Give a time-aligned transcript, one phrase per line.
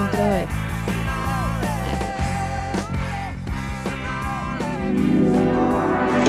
[0.00, 0.48] Útvarp.1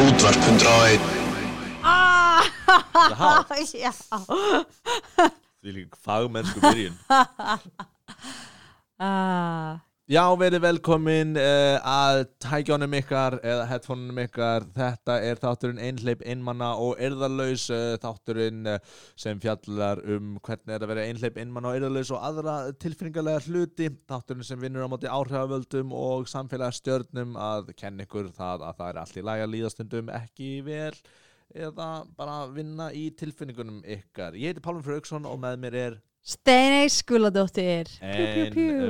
[0.07, 0.99] Útvarp 101
[1.83, 2.43] Ah,
[3.17, 3.47] hátt.
[3.73, 3.91] já.
[5.61, 6.95] Því líka fagmennsku byrjun.
[9.01, 14.65] Ah, Já, verið velkomin uh, að tækjónum ykkar eða headphoneum ykkar.
[14.75, 20.83] Þetta er þátturinn einhleip einmanna og erðarlaus uh, Þátturinn uh, sem fjallar um hvernig er
[20.83, 23.87] að vera einhleip einmanna og erðarlaus og aðra tilfinningarlega hluti.
[24.11, 29.03] Þátturinn sem vinnur á móti áhrifavöldum og samfélagsstjörnum að kenna ykkur það að það er
[29.05, 30.91] allt í lagi að líðastundum ekki vel
[31.55, 34.35] eða bara vinna í tilfinningunum ykkar.
[34.35, 38.89] Ég heiti Pálmur Frauksson og með mér er Steinei skuladóttir Pjú, pjú, En pjú.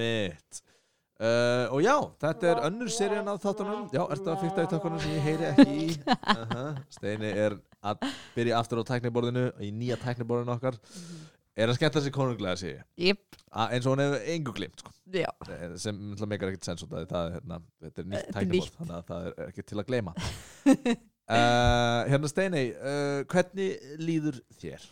[0.00, 0.60] mitt
[1.20, 5.02] uh, Og já, þetta er önnur serían af þáttunum Já, ertu að fykta í tökkunum
[5.02, 6.70] sem ég heyri ekki í uh -huh.
[6.88, 10.78] Steini er að byrja aftur á tækniborðinu Í nýja tækniborðinu okkar
[11.60, 14.92] Er að skemmta sér konunglega sig Jip, Eins og hún hefur engu glimt sko.
[15.12, 15.96] Eh, Sem
[16.28, 18.76] meikar ekkert sens út af því það er, hérna, Þetta er nýtt Þetta er tækniborð.
[18.78, 24.88] Þannig að það er ekki til að gleyma uh, Hérna Steini uh, Hvernig líður þér?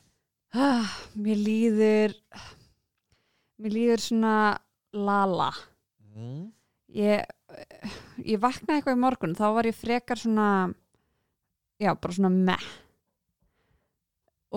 [0.57, 2.15] Ah, Mér líður
[3.59, 4.35] Mér líður svona
[4.95, 5.51] lala.
[6.15, 6.45] Mm.
[6.97, 7.25] Ég
[8.25, 10.49] Ég vaknaði eitthvað í morgun Þá var ég frekar svona
[11.79, 12.69] Já, bara svona meh.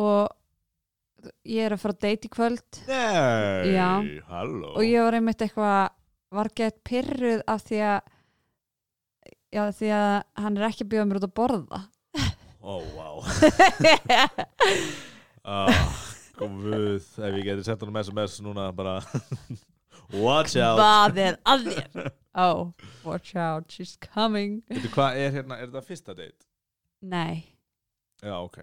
[0.01, 0.29] Og
[1.45, 2.77] Ég er að fara að date í kvöld.
[2.87, 3.89] Nei, Já.
[4.31, 4.71] halló.
[4.73, 5.91] Og ég var einmitt eitthvað
[6.33, 7.99] var gett pyrruð af því að
[9.51, 11.81] já því að hann er ekki að bjóða mér út að borða.
[12.61, 13.07] Ó, vá.
[15.10, 15.10] Ah,
[16.37, 18.99] Góð, ef ég geti sendt honum SMS núna bara
[20.25, 20.77] Watch out.
[20.79, 22.09] Hvað er að þér?
[22.31, 22.69] Oh,
[23.03, 24.61] watch out, she's coming.
[24.71, 26.45] Veitu hvað er hérna, er þetta fyrsta date?
[27.03, 27.41] nei,
[28.23, 28.61] Já, ok.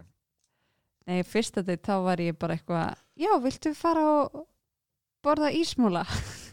[1.09, 4.47] Nei, fyrsta date þá var ég bara eitthvað já, viltu fara og
[5.25, 6.05] borða ísmúla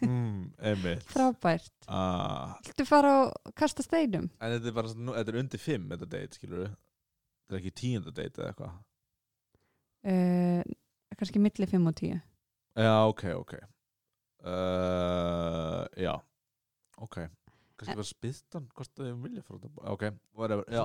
[0.02, 1.06] mm, Einmitt.
[1.14, 4.28] Frábært, ah, viltu fara og kasta steinum?
[4.44, 7.76] En þetta er bara, þetta er undir fimm þetta date, skilur við Þetta er ekki
[7.80, 8.76] tíunda date eða eitthvað
[10.06, 10.62] uh,
[11.16, 12.22] kannski milli 5 og 10
[12.76, 13.54] Já, ok, ok.
[14.46, 16.16] Uh, Já.
[17.02, 17.18] Ok.
[17.76, 20.04] Kannski var spyrstan, hvort þau vilja út að Ok,
[20.36, 20.64] whatever.
[20.72, 20.84] Já,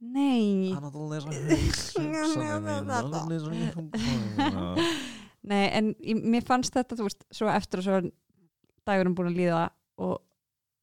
[0.00, 1.28] nei, Hann hann að lesa
[3.52, 3.76] hugsanir.
[5.50, 8.00] Nei, en mér fannst þetta, þú veist, svo eftir að svo
[8.88, 9.62] dagurum búin að líða
[10.00, 10.18] og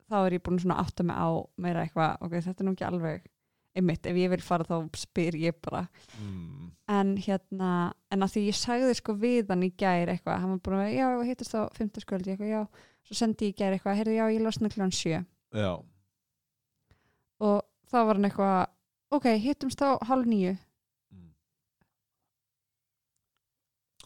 [0.10, 1.30] þá er ég búin svona átta mig á
[1.62, 3.28] meira eitthvað, ok, þetta er nú ekki alveg
[3.78, 5.86] einmitt, ef ég vil fara þá spyr ég bara,
[6.20, 7.72] Mm, en hérna
[8.12, 10.96] en að því ég sagði sko við hann í gær eitthvað, hann var búin að
[10.96, 12.62] já, hittist á fimmtaskvöldi, eitthvað, já,
[13.08, 15.20] svo sendi ég í gær eitthvað, heyrðu, já, ég losna kljóðan sjö
[15.56, 15.72] Já,
[17.40, 17.62] og
[17.92, 18.68] þá var hann eitthvað,
[19.16, 20.58] ok, hittumst á hálf nýju
[21.14, 21.30] Mm.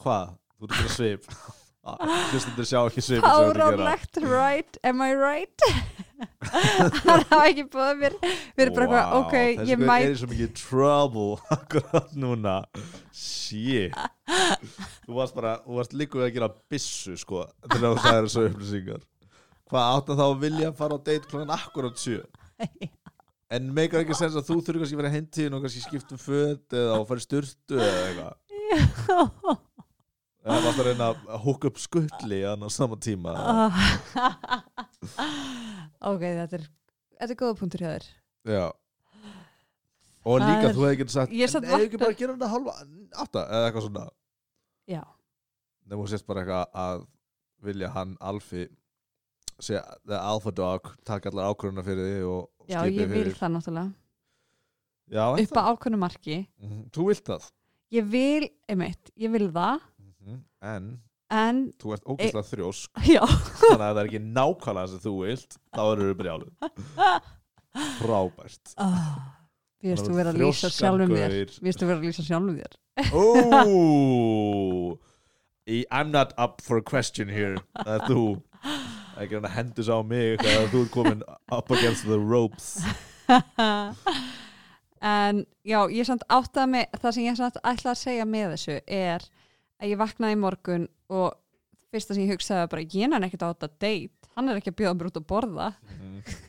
[0.01, 0.35] Hvað?
[0.59, 1.25] Þú ert að svip
[2.31, 4.77] Hlustundur sjá ekki svip Fáránlegt, right?
[4.85, 5.63] Am I right?
[7.05, 8.15] hann hafa ekki búið mér.
[8.21, 10.05] Við erum bara eitthvað, ok, ég mæt.
[10.05, 12.55] er í svo mikið trouble Akkurat núna.
[13.15, 13.95] Shit.
[15.05, 18.45] Þú varst bara, þú varst líka við að gera bissu sko Þegar þú sagðir þessu
[18.49, 19.03] upplýsingar.
[19.71, 22.23] Hvað áttu þá að vilja fara á date klokkan akkurat sjö?
[23.51, 26.21] En meikar ekki sens að þú þurfi kannski að vera heimtíðin og kannski skipta um
[26.23, 29.57] föt eða að fara í sturtu eða eitthvað
[30.45, 33.33] eða varst að reyna að húka upp skulli á sama tíma.
[36.01, 36.63] Ok, þetta er
[37.21, 38.05] þetta er góða punktur hjá þér.
[38.49, 38.65] Já.
[40.21, 42.13] Og Það líka er- þú hefði getið sagt Ég satt En hefur ekki vakna- bara
[42.13, 42.73] að gera þetta halva
[43.23, 44.05] átta eða eitthvað svona.
[44.89, 45.03] Já,
[45.85, 47.05] Nefnum þú sést bara eitthvað að
[47.61, 48.67] vilja hann alfi
[49.61, 53.35] segja the alpha dog taka allar ákvörðuna fyrir því og já skipi ég vil fyrir.
[53.37, 53.93] það náttúrulega.
[55.11, 56.69] Já, er upp á ákveðnu marki það?
[56.69, 57.51] Mhm, Þú vilt það?
[57.91, 59.79] Ég vil, einmitt, ég vil það.
[60.61, 60.89] En
[61.31, 63.21] en, þú ert ógeðslega þrjósk já.
[63.23, 66.49] Þannig að það er ekki nákvæmlega sem þú vilt Þá eru við brjálu
[68.01, 68.73] Frábært.
[68.83, 69.13] Oh,
[69.81, 72.73] við þú vera að lýsa sjálfum þér við þú vera að lýsa sjálfum þér?
[73.15, 74.97] Ooh.
[75.71, 77.55] Í- I'm not up for a question here.
[77.79, 78.25] Það er þú.
[79.21, 82.81] Ekki hann að hendus á mig þú ert komin up against the ropes.
[85.01, 88.75] En já, ég samt áttaði mig það sem ég samt ætla að segja með þessu
[88.85, 89.23] er
[89.81, 91.27] að ég vaknaði í morgun og
[91.91, 94.71] fyrsta sem ég hugsaði var bara ég er ekkert á þetta date, hann er ekki
[94.71, 95.69] að bjóða mér út að borða.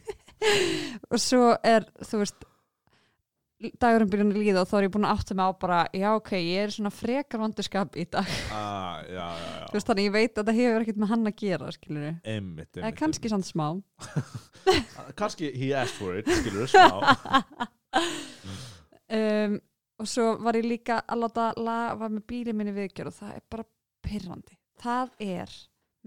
[1.12, 2.46] Og svo er, þú veist
[3.78, 6.06] dagurum byrjun að líða og þá er ég búin að átta mig á bara já
[6.16, 8.30] ok, ég er svona frekar vandurskap í dag.
[8.50, 9.66] Ah, Já, já, já.
[9.68, 12.80] Þú veist, þannig ég veit að það hefur ekkert með hann að gera við, Einmitt,
[12.80, 13.66] eða kannski samt smá.
[15.20, 16.98] Kannski he asked for it, skilur smá.
[19.12, 19.58] Um,
[20.02, 23.36] og svo var ég líka að láta la, var með bílið minni viðgjör og það
[23.38, 23.68] er bara
[24.02, 25.56] pyrrandi það er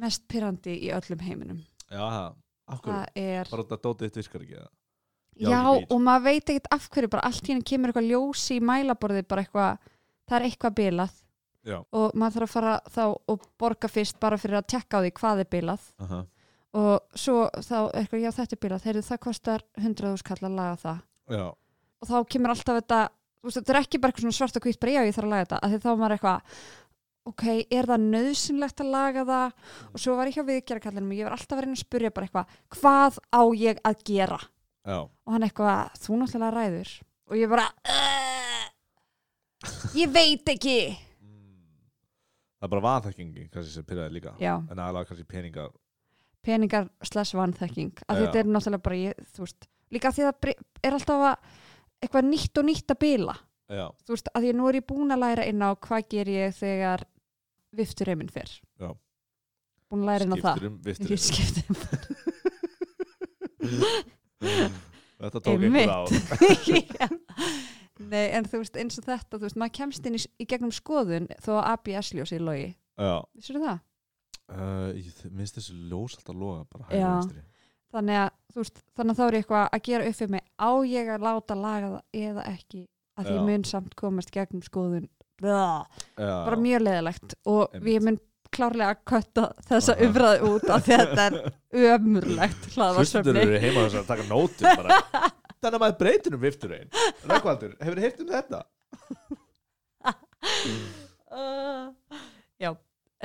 [0.02, 1.62] mest pyrrandi í öllum heiminum.
[1.88, 4.66] Já, það, það er, Bara þetta dótið þitt virkar ekki já,
[5.46, 9.26] já, og maður veit ekkert af hverju bara allt henni kemur eitthvað ljósi í mælaborði
[9.30, 9.90] bara eitthvað,
[10.26, 11.20] það er eitthvað bilað.
[11.66, 13.04] Já, og maður þarf að fara þá
[13.34, 15.86] og borga fyrst bara fyrir að tekka á því hvað er bilað.
[16.06, 16.22] Aha,
[16.76, 18.88] og svo þá eitthvað, já þetta er bilað.
[18.90, 21.00] Heyrðu það kostar 100.000 kall að laga það.
[21.36, 21.46] Já,
[22.02, 23.00] og þá kemur alltaf þetta
[23.46, 25.46] veist, þetta er ekki bara eitthvað svart og hvitt bara já ég þarf að laga
[25.46, 26.58] þetta, því þá er maður eitthvað
[27.26, 27.44] ok,
[27.74, 29.54] er það nöðsynlegt að laga það?
[29.92, 32.28] Og svo var ég hjá viðgerðarkallinum og ég var alltaf að reyna að spurja bara
[32.28, 34.38] eitthvað hvað á ég að gera?
[34.86, 34.98] Já.
[35.02, 36.92] Og hann eitthvað, þú náttúrulega ræður.
[37.26, 38.68] Og ég bara "Uh,
[39.98, 40.78] ég veit ekki.
[42.56, 44.36] Það er bara vanþekkingi kannski sem pyrraði líka.
[44.42, 45.72] Já, En aðalega kannski peningar.
[46.46, 47.92] Peningar slash vanþekking.
[48.08, 48.22] Að Já.
[48.26, 50.54] þetta er náttúrulega bara ég, veist, líka því að það
[50.84, 51.36] er alltaf að
[52.06, 53.36] eitthvað nýtt og nýtt að bila.
[53.66, 56.28] Já, þú veist, að að nú er ég búin að læra inn á hvað ger
[56.30, 57.06] ég þegar
[57.76, 58.50] vifturreimin fer.
[58.80, 58.92] Já.
[59.90, 60.56] búin að læra inn á það.
[60.56, 61.62] Skiptir um vistur ég skipti
[65.16, 66.00] Þetta tók einhver á
[67.00, 67.08] Já.
[68.06, 70.74] Nei, en þú veist, eins og þetta þú veist, maður kemst inn í, í gegnum
[70.76, 72.68] skoðun þó að ABS-ljós í logi.
[73.00, 73.80] Já, Vissur það?
[74.52, 77.08] uh, ég minnst þessu ljós alltaf loga bara Já.
[77.08, 77.42] hægri vinstri
[77.96, 80.46] Þannig að, veist, þannig að þá er ég eitthvað að gera upp fyrir mig.
[80.60, 82.82] Á ég að láta laga það eða ekki?
[83.16, 85.06] Að því mun samt komast gegnum skoðun.
[85.42, 87.92] Bara mjög leðilegt og Einmitt.
[87.94, 88.18] ég mun
[88.56, 91.38] klárlega að kötta þessa umræðu út af þetta er
[91.96, 95.00] ömurlegt Hlustundur eru heima þess að taka nótum bara.
[95.66, 96.90] Þannig að maður breytir um viftur einn.
[97.32, 98.60] Rækvaldur, hefur þið heyrt um þetta?
[101.32, 101.88] uh,
[102.64, 102.72] Já.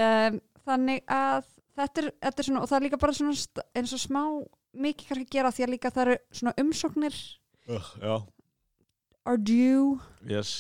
[0.00, 1.46] Um, Þannig að
[1.78, 4.22] þetta er, þetta er svona, og það er líka bara svona eins og smá
[4.80, 7.18] mikið kannski að gera því að líka það eru svona umsóknir.
[7.70, 8.14] Uh, já,
[9.30, 10.52] are due yes.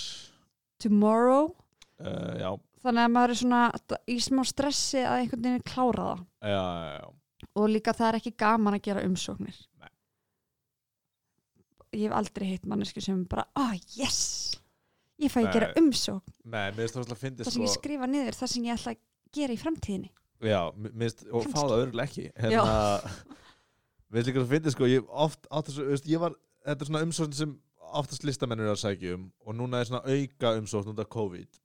[0.82, 1.50] tomorrow.
[2.00, 2.50] Uh, Já,
[2.84, 3.62] þannig að maður er svona
[4.08, 6.22] í smá stressi að einhvern veginn klára það.
[6.40, 7.50] Já, já, já.
[7.52, 9.58] og líka það er ekki gaman að gera umsóknir.
[9.80, 9.90] Nei.
[11.98, 14.56] ég hef aldrei heitt mannesku sem bara, ah yes
[15.20, 16.32] ég fæ að gera umsókn.
[16.48, 19.02] Nei, það sem ég skrifa niður, það sem ég ætla að
[19.36, 22.76] gera í framtíðinni Já, mér finnst, og fá það örgulega ekki Hérna
[24.10, 27.02] Við líka að fyndi sko, ég oft átt þessu, veist, ég var, þetta er svona
[27.06, 27.56] umsókn sem
[28.00, 31.60] oftast listamennir eru að sækja um og núna er svona auka umsókn út af COVID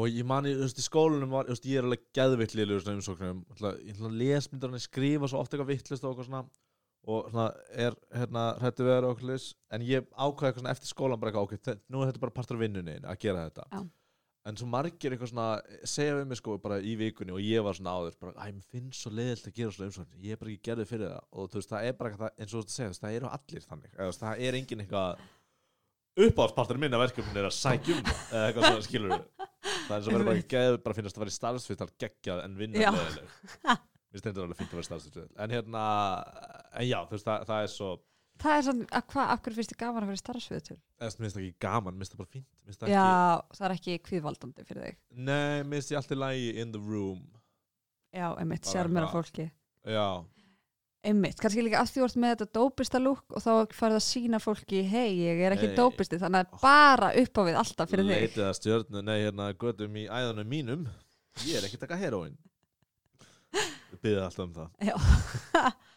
[0.00, 2.82] og ég mani, þú veist, í skólanum var, þú veist, ég er alveg geðvitt liður
[2.84, 6.44] svona umsóknum, ég ætla að lesmyndur hann skrifa svo oft eitthvað vittlist og eitthvað svona
[7.08, 9.32] og svona er, hérna, hrættu við og okkur
[9.72, 12.58] en ég ákvæði eitthvað svona eftir skólan bara eitthvað, ok, nú er þetta bara partur
[12.58, 13.66] af vinnunni að gera þetta.
[13.72, 13.80] Já.
[14.48, 15.48] En svo margir eitthvað svona
[15.84, 18.70] segja við mig sko bara í vikunni og ég var svona áður bara, æ, mér
[18.72, 20.22] finnst svo leiðilt að gera svona umsókn.
[20.24, 21.26] Ég er bara ekki gerðið fyrir það.
[21.34, 23.92] Og þú veist, það er bara eitthvað, eins og þú segja, það eru allir þannig.
[23.98, 25.28] Eða, það er engin eitthvað
[26.18, 30.08] uppáhaldspartur minna verkefni er að sækja um það, eða eitthvað svona skilur það er eins
[30.08, 33.34] og verður bara geð bara finnast að vera í starfsvital geggjað en vinna leðileg
[33.70, 35.84] mér stendur alveg fínt að vera í starfsvital en hérna,
[36.74, 37.66] en já, þú veist, það, það
[38.40, 40.76] það er svona, að hvað, af hverju finnst þið gaman að vera í starfsviðu til?
[41.00, 43.66] mér finnst það ekki gaman, mér finnst það bara fínt finnst það Já, ekki, það
[43.68, 44.98] er ekki kvíðvaldandi fyrir þig.
[45.30, 47.22] Nei, mér finnst ég alltaf lægi in the room.
[48.10, 49.16] Já, einmitt, sér mér eitthvað.
[49.30, 49.48] fólki.
[49.86, 50.06] Já,
[51.00, 54.36] Einmitt, kannski líka að því ert með þetta dópista lúk og þá farið að sína
[54.44, 55.76] fólki hei, ég er ekki Hey.
[55.78, 58.20] dópisti þannig að bara upp á við alltaf fyrir þig.
[58.26, 60.82] Leitið að stjörnu, nei, hérna, göttum í æðanum mínum.
[61.48, 62.36] Ég er ekki að taka heroin
[63.50, 64.68] við byrðið alltaf um það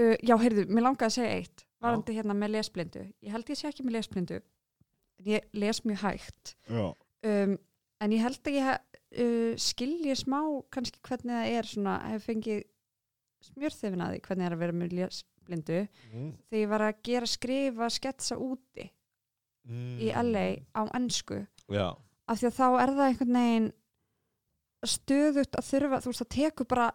[0.00, 3.02] uh, Já, heyrðu, mér langaði að segja eitt varandi hérna með lesblindu.
[3.20, 6.54] Ég held ég sé ekki með lesblindu en ég les mjög hægt.
[6.70, 6.86] Já,
[7.28, 7.58] um,
[8.00, 10.40] en ég held að ég uh, skilji smá
[10.74, 12.62] kannski hvernig það er svona, hef fengið
[13.50, 15.80] smjörþefin að því hvernig er að vera með lesblindu.
[16.12, 16.30] Mm.
[16.48, 18.90] þegar ég var að gera skrifa sketsa úti
[19.64, 19.96] Mm.
[19.96, 20.46] í LA
[20.76, 21.38] á ennsku
[21.72, 21.86] já,
[22.28, 23.68] af því að þá er það einhvern veginn
[24.84, 26.88] stöðut að þurfa þú veist það tekur bara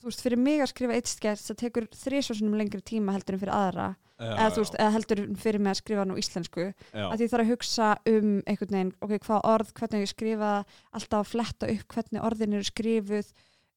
[0.00, 3.42] þú veist fyrir mig að skrifa eitt skets það tekur þrísvarsunum lengri tíma heldur en
[3.44, 3.90] fyrir aðra.
[4.20, 6.66] Já, eða þú veist, eða heldur fyrir mig að skrifa nú íslensku.
[6.92, 10.50] Já, að ég þarf að hugsa um einhvern veginn, ok, hvað orð, hvernig ég skrifa
[10.92, 13.30] alltaf að fletta upp hvernig orðin eru skrifuð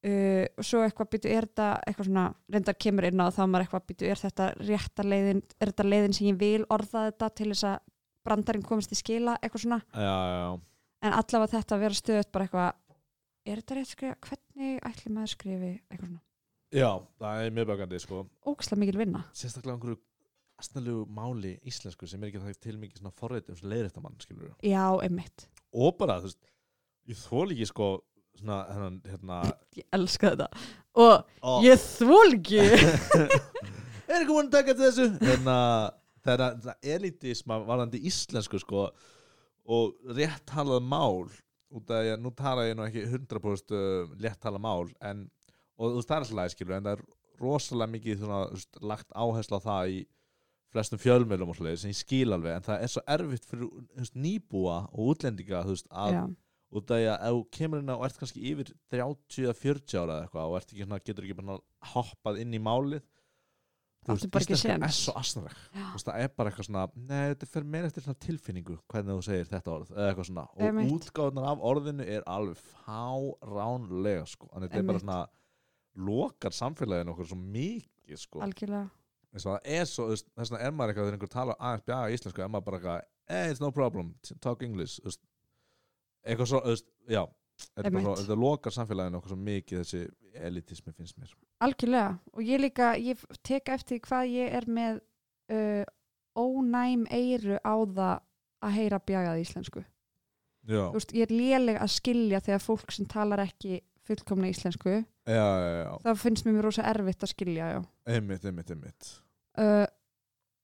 [0.03, 3.65] uh, og svo eitthvað býtu, er þetta eitthvað svona, reyndar kemur inn á þá maður
[3.65, 7.49] eitthvað býtu, er þetta rétta leiðin er þetta leiðin sem ég vil orða þetta til
[7.51, 7.81] þess að
[8.27, 10.55] brandarinn komist í skila eitthvað svona, já,
[11.03, 12.69] en allavega þetta að vera stöðut bara eitthvað,
[13.43, 15.92] er þetta rétt að skrifa hvernig ætli maður skrifi eitthvað svona,
[16.73, 16.89] já,
[17.21, 18.23] það er mjög bækandi sko.
[18.49, 19.23] ógæslega mikil vinna.
[19.37, 19.99] Sérstaklega einhverju
[20.61, 24.83] astnalegu máli íslensku sem er ekki það til mikið svona forreitum sem leiðrættamann, skilur já,
[25.03, 26.51] einmitt, og bara, þú veist,
[27.09, 27.89] ég þól ekki sko,
[28.39, 29.41] svona, hennan, hérna
[29.79, 30.67] ég elska þetta.
[30.93, 32.63] Og ó, ég þvól ekki.
[34.03, 35.05] Er ekki búin að taka til þessu?
[35.23, 35.57] Hérna,
[36.23, 38.89] það er það elitisma varðandi íslensku sko
[39.63, 41.29] og rétt halað mál
[41.73, 45.25] út af að nú tala ég nú ekki 100% uh, létt tala mál en,
[45.77, 47.05] og þú veist það er alltaf læg skilur en það er
[47.43, 50.01] rosalega mikið svona, veist, lagt áherslu á það í
[50.73, 54.15] flestum fjölmjölum og svoleiðis sem ég skil alveg en það er svo erfitt fyrir veist,
[54.17, 56.21] nýbúa og útlendinga veist, að já,
[56.73, 59.99] út af því að ef þú kemur inn og ert kannski yfir 30 eða 40
[60.01, 61.57] ára eða eitthvað og ekki, svona, getur ekki bara
[61.93, 63.03] hoppað inn í málið
[64.03, 65.13] þú ekki íslenska er svo
[65.93, 69.47] veist, það er bara eitthvað svona, nei, þetta fer meira eftir tilfinningu hvernig þú segir
[69.51, 74.81] þetta orð eða eitthvað svona, og útgáðunar af orðinu er alveg fáránlega sko, en þetta
[74.81, 75.21] er bara svona
[75.95, 78.89] lokar samfélaginu okkur svo mikið sko, algjörlega.
[79.33, 82.51] Það er svo þess vegna er maður eitthvað þegar einhver tala aðeins bjaga íslensku, er
[82.53, 85.21] maður bara eitthvað hey, it's no problem, talk English veist,
[86.25, 87.23] eitthvað svo, veist, já
[87.77, 90.03] þetta, lokar samfélaginu okkur svo mikið þessi
[90.43, 91.33] elitismi finnst mér.
[91.63, 95.01] Algjörlega og ég líka, ég tek eftir hvað ég er með
[95.53, 95.83] uh,
[96.37, 98.21] ónæm eyru á það
[98.63, 99.83] að heyra bjagað íslensku.
[100.67, 105.71] Veist, ég er léleg að skilja þegar fólk sem talar ekki fullkomna íslensku já, já,
[105.83, 107.67] já, þá finnst mér mér rosa erfitt að skilja
[108.09, 109.11] einmitt, einmitt, einmitt.
[109.59, 109.85] Uh,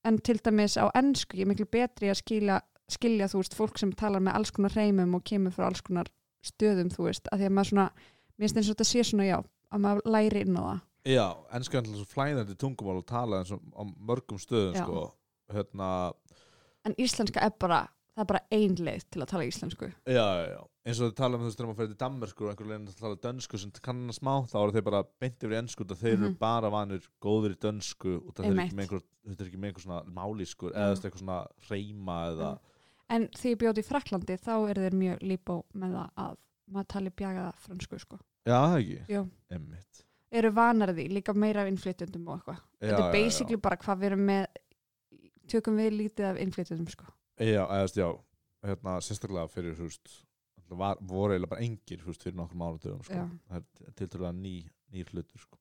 [0.07, 2.59] en til dæmis á ennsku ég er miklu betri að skilja,
[2.91, 6.09] skilja þú veist, fólk sem talar með alls konar reymum og kemur frá alls konar
[6.45, 9.27] stöðum þú veist, að því að maður svona mér finnst eins og þetta sé svona
[9.29, 9.37] já,
[9.69, 10.81] að maður læri inn á það.
[11.09, 11.25] Já,
[11.55, 15.05] ennska er alltaf flæðandi tungumál og tala eins og á mörgum stöðum sko,
[15.53, 15.87] hérna,
[16.87, 17.85] en íslenska er bara,
[18.15, 19.91] það er bara ein leið til að tala íslensku.
[20.07, 22.45] Já, já, já eins og þau tala um þú veist þegar maður fyrir til Danmörku
[22.45, 25.37] og einhver leginn að tala dönsku sem kann hann smá þá eru þeir bara beint
[25.45, 26.37] yfir í ennsku og þeir eru Mhm.
[26.39, 29.69] bara vanir góður í dönsku og það er ekki með einhver, þetta er ekki með
[29.71, 32.51] einhver svona málískur eða eitthvað svona reyma eða
[33.09, 36.37] en því ég bjóti í Fraklandi þá eru þeir mjög líbó með það að
[36.69, 38.19] maður tali bjagaða fransku sko.
[38.45, 39.29] Já, það ekki, Jú.
[39.51, 42.59] emmitt eru vanar því, líka meira af innflytjendum og eitthvað.
[42.81, 44.45] Þetta er basically bara hvað við erum með
[45.49, 47.05] tökum við lítið af innflytjendum sko.
[47.39, 48.09] Já, eða þú veist, já,
[48.69, 50.19] hérna, sérstaklega fyrir, alltaf
[50.77, 53.23] var, voru eiginlega bara engir, veist, fyrir nokkrum áratöfum, sko.
[53.49, 54.53] Það er tiltölulega ný,
[54.93, 55.57] nýr hlutur, sko.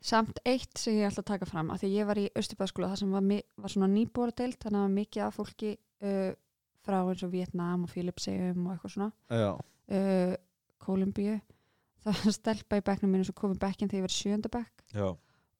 [0.00, 3.00] Samt eitt sem ég ætla að taka fram að því ég var í Östubæðskóla það
[3.00, 3.24] sem var,
[3.58, 5.70] var svona nýbúradeild þannig að það var mikið af fólki
[6.06, 6.28] uh,
[6.86, 9.08] frá eins og Vietnam og Filipsegjum og eitthvað svona
[9.90, 10.36] uh,
[10.84, 11.34] Kólumbíu
[12.04, 14.52] það var stelpa í bekknum mínu sem kom í bekkin þegar ég var í sjönda
[14.54, 15.08] bekk já.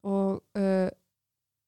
[0.06, 0.88] og uh,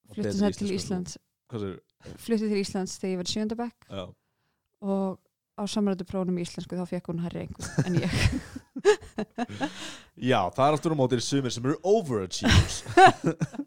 [0.07, 1.17] Og flutti betri það til en Íslands
[1.51, 1.75] Hvað sér?
[2.23, 4.05] flutti til Íslands þegar ég var í sjönda bekk Já.
[4.87, 5.19] og
[5.59, 8.11] á samrættu prófunum í íslensku þá fekk hún hærri einhver en ég
[10.31, 12.77] Já, það er aftur á móti sumir sem eru overachievers.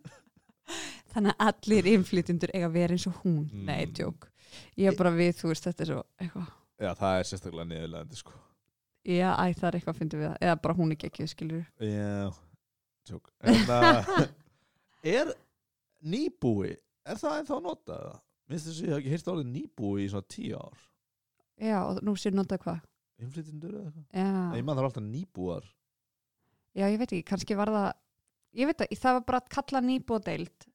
[1.14, 3.64] þannig að allir innflytjendur eiga að vera eins og hún Mm.
[3.68, 4.20] nei, tjók
[4.78, 6.48] ég er bara við, þú veist, þetta er svo eitthvað
[6.82, 8.32] Já, það er sérstaklega niðurlegandi, sko.
[9.06, 11.64] Já, æ, það er eitthvað að fyndi við það eða bara hún ekki ekki, skilur
[11.78, 12.24] Já,
[13.06, 13.24] tjók.
[13.44, 13.94] En það
[15.14, 15.26] er
[16.02, 16.72] nýbúi,
[17.06, 18.18] er það ennþá að nota það?
[18.50, 20.76] Minnst þess að ég hef ekki heyrt orðið nýbúi í svona tíu ár.
[21.60, 22.80] Já, og nú sér notað hvað.
[23.22, 24.06] Innflytjendur eða eitthvað?
[24.58, 25.64] Ég það er alltaf nýbúar.
[26.74, 27.92] já, ég veit ekki, kannski var það
[28.58, 30.66] ég veit ekki, það var bara að kalla nýbódeild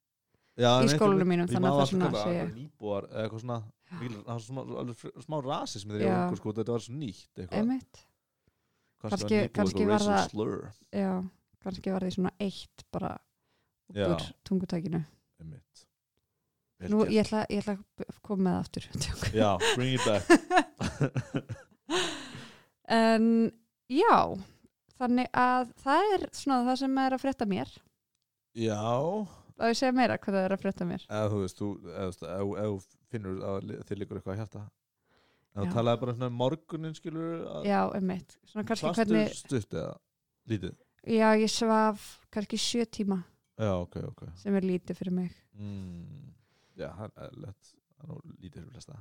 [0.60, 0.88] Já, Í
[1.20, 3.60] einhver- mínum, ég að það alltaf svona kalla það Nýbúar eða eitthvað svona,
[4.00, 4.60] mikil- það var smá,
[5.46, 7.60] rasism þegar ég var sko, þetta var svo nýtt eitthvað.
[9.00, 10.32] Kannski, Kannski- var það-
[10.92, 11.12] já,
[11.64, 13.12] kannski var því svona eitt bara
[13.90, 15.06] út úr tungutækinu
[16.88, 18.86] Nú, ég ætla, ég ætla að koma með það aftur.
[19.42, 20.24] Já, bring it back.
[22.90, 23.52] En
[23.90, 24.22] já
[25.00, 27.72] þannig að það er svona það sem er að frétta mér
[28.58, 28.80] Já,
[29.60, 31.70] að ég segja meira hvað það er að frétta mér eða þú veist, þú,
[33.14, 35.62] finnur að þér líkur eitthvað að Já.
[35.64, 39.94] þú talaði bara svona um morgunin, skilur, að Já, einmitt, hvernig stutt eða
[40.50, 40.76] lítið?
[41.10, 43.22] Já, ég svaf kannski sjö tíma
[43.60, 44.26] Já, ok, ok.
[44.40, 46.30] sem er lítið fyrir mig Mm.
[46.80, 47.72] Já, það er lett.
[48.00, 49.00] Það er lítið fyrir flesta.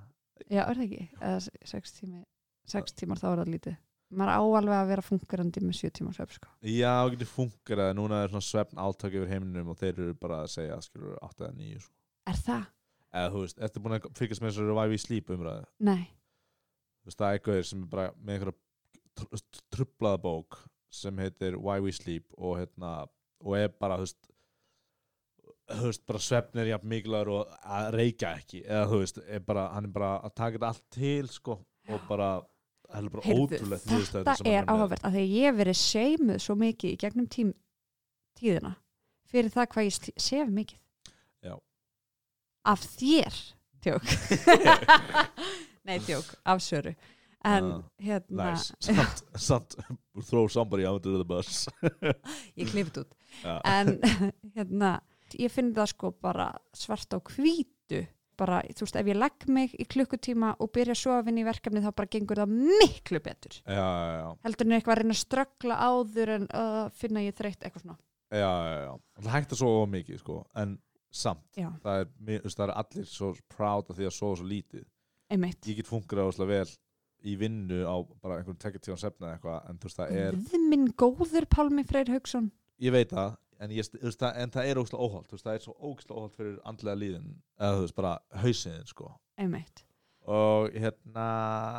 [0.49, 1.05] Já, er það ekki?
[1.19, 2.25] Eða sex tími
[2.69, 3.77] sex tímar þá er það lítið
[4.09, 6.49] maður á alveg að vera fungerandi með sjö tíma svef sko.
[6.65, 7.91] Já, það getur fungerað.
[7.99, 11.45] Núna er svona svefn átök yfir heiminum og þeir eru bara að segja, skilur, 8
[11.45, 11.93] eða 9, sko.
[12.33, 12.63] Er það?
[13.09, 15.67] Eða, þú veist, ertu búin að fylgjast með þessari Revive Sleep umræðu?
[15.89, 18.57] Nei Þú veist, það er gauðir sem er bara með einhverja
[19.21, 20.59] tr- trublaða bók
[21.03, 22.95] sem heitir Why We Sleep og hérna,
[23.45, 24.33] og er bara, þú veist,
[25.69, 29.67] veist, bara svefn er jafn mikilvægur og að reykja ekki, eða þú veist, er bara,
[29.75, 31.59] hann er bara að taka þetta allt til, sko,
[31.89, 32.31] og bara,
[32.95, 36.59] er bara Heyrðu, ótrúlegt þetta er áhugavert að því að ég hef verið seimuð svo
[36.63, 37.55] mikið í gegnum tím,
[38.39, 38.75] tíðina
[39.29, 40.81] fyrir það hvað ég sef mikið.
[41.45, 41.55] Já.
[42.69, 43.39] af þér
[43.85, 44.11] tjók.
[45.89, 46.95] Nei tjók, af söru.
[47.47, 49.77] En Ah, hérna samt, samt
[50.27, 51.69] throw somebody under the bus.
[52.59, 53.13] Ég klifit út.
[53.65, 53.95] En
[54.57, 54.99] hérna,
[55.39, 58.05] ég finn það sko bara svart á hvítu.
[58.39, 61.47] Bara, þú veist, ef ég legg mig í klukkutíma og byrja að sofa inn í
[61.47, 63.57] verkefni þá bara gengur það miklu betur.
[63.65, 67.35] Já, já, já, heldur en eitthvað að reyna að ströggla áður en uh, finna ég
[67.35, 67.99] þreytt eitthvað svona.
[68.31, 68.93] Já, já, já.
[69.19, 70.77] Það hægt að sofa of mikið sko, en
[71.11, 71.49] samt.
[71.59, 74.87] Það er, það er allir svo proud af því að sofa svo lítið.
[75.35, 75.61] Einmitt.
[75.67, 76.77] Ég get funkrað óslega vel
[77.27, 80.67] í vinnu á bara einhvern tekja tíðan sefna eitthvað en þú veist það er, Guð
[80.71, 82.51] minn góður Pálmi Freyr Hauksson.
[82.79, 85.65] Ég veit það en, ég, veist, það, en það er óslega óholt veist, það er
[85.65, 89.13] svo óslega óholt fyrir andlega líðin eða þú veist bara hausiðin sko.
[89.39, 89.85] Einmitt,
[90.29, 91.29] og hérna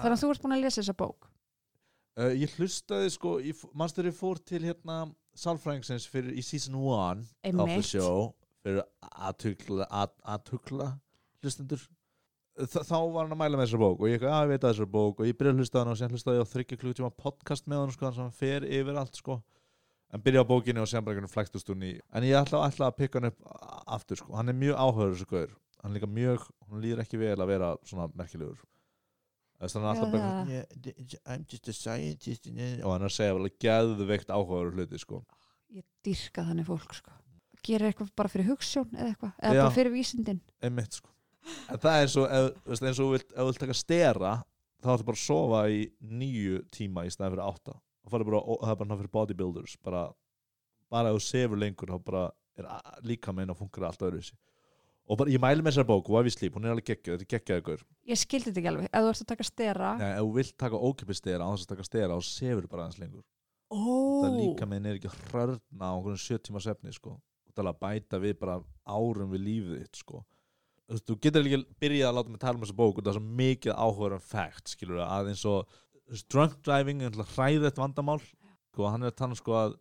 [0.03, 1.29] þannig að þú ert búin að lesa þessa bók?
[2.19, 3.37] Uh, ég hlustaði sko
[3.79, 5.05] mannstur ég fór til hérna
[5.39, 8.33] Salfrængsins fyrir í season 1 of the einmitt, show
[8.65, 8.83] fyrir
[9.15, 10.91] aðtukla
[11.43, 11.87] hlustendur
[12.59, 14.73] Þa, þá var hann að mæla með þessar bók og ég, að, ég veit að
[14.73, 16.77] þessar bók og ég byrjaði að hlusta á hann og síðan hlustaði ég á þryggja
[16.81, 19.37] klukkutíma podcast með hann sko, þannig að hann fer yfir allt sko
[20.13, 23.19] en byrja á bókinni og einhvern flæktust hún í en ég ætla, ætla að pikka
[23.19, 23.43] hann upp
[23.99, 25.53] aftur sko, hann er mjög áhugaður þessu gaur.
[25.79, 28.59] Hann er líka mjög, hann líður ekki vel að vera svona merkilegur.
[29.59, 30.49] Þess að hann er alltaf bara Já.
[30.49, 34.99] yeah, d- I'm just a scientist og hann er að segja alveg geðveikt áhugaður hluti
[35.01, 35.21] sko.
[35.75, 37.15] Ég dyrka þannig fólk sko.
[37.63, 39.61] Gerir eitthvað bara fyrir hugssjón eða eitthvað eða Já.
[39.65, 40.39] bara fyrir vísindin.
[40.63, 41.11] Einmitt sko.
[41.69, 44.31] En það er svo, ef, veist, eins og þú vilt, ef þú vilt taka stera
[44.79, 47.75] þá ættu bara að sofa í nýju tíma í stæðan fyrir átta
[48.09, 50.03] og það er bara, það er náttúrulega fyrir bodybuilders bara,
[50.91, 52.27] bara ef þú sefur lengur þá bara
[52.59, 52.69] er
[53.07, 54.23] líka meina að fungera allt öðru
[55.09, 57.25] og bara, ég mæli með þessar bók Why We Sleep, hún er alveg geggjöð, þetta
[57.25, 60.09] er geggjöð ykkur ég skildi þetta ekki alveg, ef þú ert að taka stera Nei,
[60.11, 63.01] ef þú vilt taka ókipið stera á þess að taka stera og sefur bara aðeins
[63.01, 63.25] lengur.
[63.69, 63.77] Ó,
[64.25, 67.15] það líka meina er ekki að hrörna á einhvern sjö tíma svefni sko.
[67.49, 68.57] Og tala að bæta við bara
[68.89, 70.23] árum við lífið þitt sko.
[70.89, 73.37] Þú getur ekki byrjað að láta mig tala um þessa bók og það er svo
[73.41, 75.75] mikið áhugaður um fact skilur að eins og
[76.31, 78.19] drunk driving er hræðið vandamál.
[78.69, 79.77] Sko, hann er að tala um sko að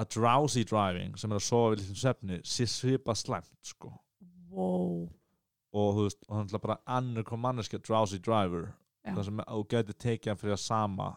[0.00, 3.92] að drowsy driving sem er að sofa við litlum svefni sé svipa slæmt sko.
[4.54, 5.08] Wow.
[5.74, 8.72] og þú veist, og hann er bara annur kom manneskja drowsy driver.
[9.04, 9.12] Já.
[9.12, 11.08] það sem þú getur tekið hann fyrir að sama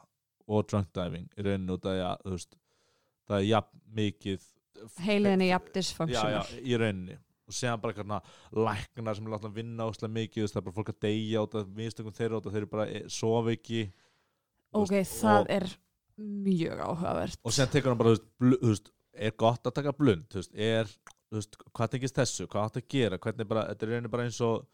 [0.47, 2.57] og drunk diving í rauninu út af því að þú veist,
[3.27, 4.47] það er jafn mikið
[5.05, 6.59] heiliðin er jafn já, já, dysfunctional.
[6.61, 7.17] í rauninni.
[7.47, 10.75] Og séðan bara eitthvað læknar sem er látið að vinna áslega mikið, það er bara
[10.75, 13.83] fólk að deyja át að vinstökum þeirra át að þeir eru bara eh, sofa ekki
[14.83, 15.67] ok, veist, það og, er
[16.17, 17.39] mjög áhugavert.
[17.43, 20.91] Og séðan tekur hann bara, þú veist, er gott að taka blund, þú veist, er
[21.27, 24.27] þú veist, hvað tengist þessu, hvað átt að gera hvernig bara, þetta er rauninni bara
[24.27, 24.67] eins og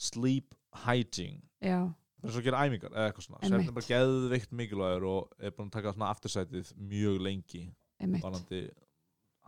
[0.00, 1.44] sleep hygiene.
[1.64, 1.80] Já,
[2.18, 3.42] bara eins og að gera æfingar eða eitthvað svona.
[3.44, 7.64] Sem er bara geðveikt mikilvægur og er búin að taka svona aftursætið mjög lengi
[8.00, 8.24] einmitt.
[8.24, 8.62] varandi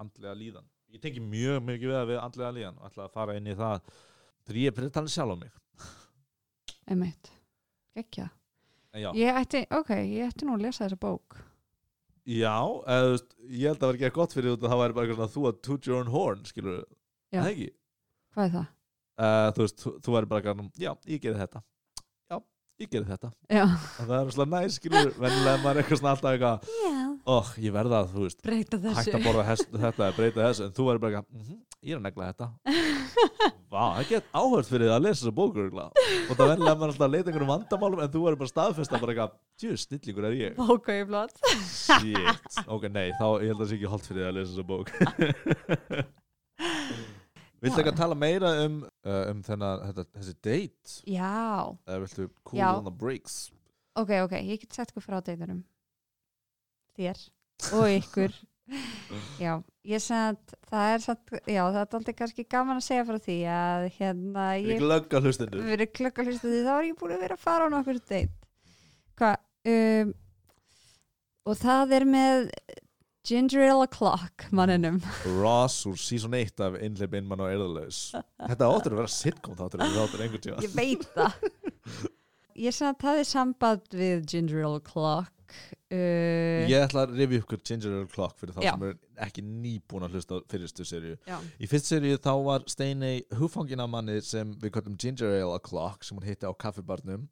[0.01, 0.69] andlega líðan.
[0.95, 3.57] Ég tengi mjög mikið við að við andlega líðan og ætla að fara inn í
[3.59, 3.93] það.
[4.47, 5.63] Þegar ég er að tala sjálf á mig.
[7.97, 8.29] Gekkja en já,
[9.03, 11.37] ég ætti, ok, ég ætti nú að lesa þessa bók.
[12.27, 14.97] Já eða, þú veist, ég held að það var ekki gott fyrir að það væri
[14.97, 16.81] bara eitthvað svona þú að toot your own horn skilur,
[17.31, 17.41] Já.
[17.43, 17.69] það ekki?
[18.35, 18.67] Hvað er það?
[19.17, 21.63] uh, þú veist, þú, þú væri bara eitthvað, já, ég gerði þetta.
[22.33, 22.39] Já,
[22.83, 23.31] ég gerði þetta.
[23.55, 26.99] Já, og það er svona næs, skilur, vennilega maður er eitthvað svona alltaf eitthvað, já.
[27.37, 30.67] oh, ég verða að, þú veist breyta hægt þessu að borða hest, þetta breyta þessu.
[30.67, 32.47] En þú verður bara eitthvað, mm ég er að negla þetta
[33.73, 35.93] Vá, það get áhört fyrir að lesa þessa bókur og
[36.33, 39.33] það verður að maður alltaf leita einhverjum vandamálum en þú verður bara staðfesta bara eitthvað
[39.61, 40.53] tjú, snillingur er ég.
[40.61, 41.35] Bóka í blót
[41.73, 44.69] Shit, ok, nei, þá ég held að það sé ekki holdt fyrir að lesa þessa
[44.71, 44.89] bók.
[47.65, 50.97] Viltu ekki að tala meira um, uh, um þennan, þetta, þessi date?
[51.09, 51.37] Já,
[51.89, 52.69] eða viltu cool Já.
[52.77, 53.47] on the breaks
[53.97, 55.63] ok, ok, ég get sett ykkur frá deytunum
[56.97, 57.23] þér.
[57.77, 58.35] Og ykkur
[59.45, 59.53] já,
[59.87, 63.37] ég sagði það er satt, já, það er aldrei kannski gaman að segja frá því
[63.55, 67.37] að hérna Ég glögga hlustendur verið klukka hlusta því þá er ég búin að vera
[67.39, 68.33] að fara á nokkur date.
[69.17, 69.37] Hvað
[69.73, 70.17] um,
[71.47, 72.51] og það er með
[73.27, 75.01] Ginger Ale Clock manninum.
[75.41, 78.13] Ross úr season 1 af Innleip Innmann og Erðalaus.
[78.39, 79.83] Þetta áttur að vera sitcom þáttur
[80.63, 81.41] ég veit það.
[82.57, 85.36] Ég sagði að það er samband við Ginger Ale Clock
[85.93, 88.71] uh, Ég ætla að rifja ykkur Ginger Ale Clock fyrir þá Já.
[88.75, 92.67] sem er ekki nýbúin að hlusta á fyrstu serju já, Í fyrst serju þá var
[92.71, 97.29] Steinei húfangina manni sem við kallum Ginger Ale Clock sem hún hitti á kaffibarnum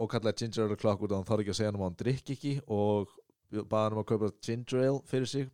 [0.00, 1.90] og kallaði Ginger Ale Clock út af hann þarf ekki að segja hann um að
[1.90, 3.12] hann drikki ekki og
[3.68, 5.50] baða hann um að kaupa Ginger Ale fyrir sig.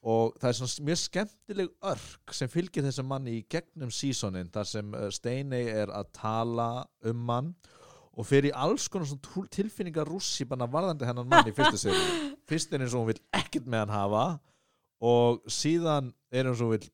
[0.00, 4.68] Og það er svona mjög skemmtileg örk sem fylgir þessum manni í gegnum sísonin þar
[4.70, 6.70] sem uh, Steinei er að tala
[7.04, 7.50] um mann
[8.20, 12.30] og fer í alls konar svona tilfinningar rússi bara varðandi hennan mann í fyrstu serju
[12.50, 14.24] fyrst er eins og hún vil ekkert með hann hafa
[15.10, 16.90] og síðan er eins og hún vil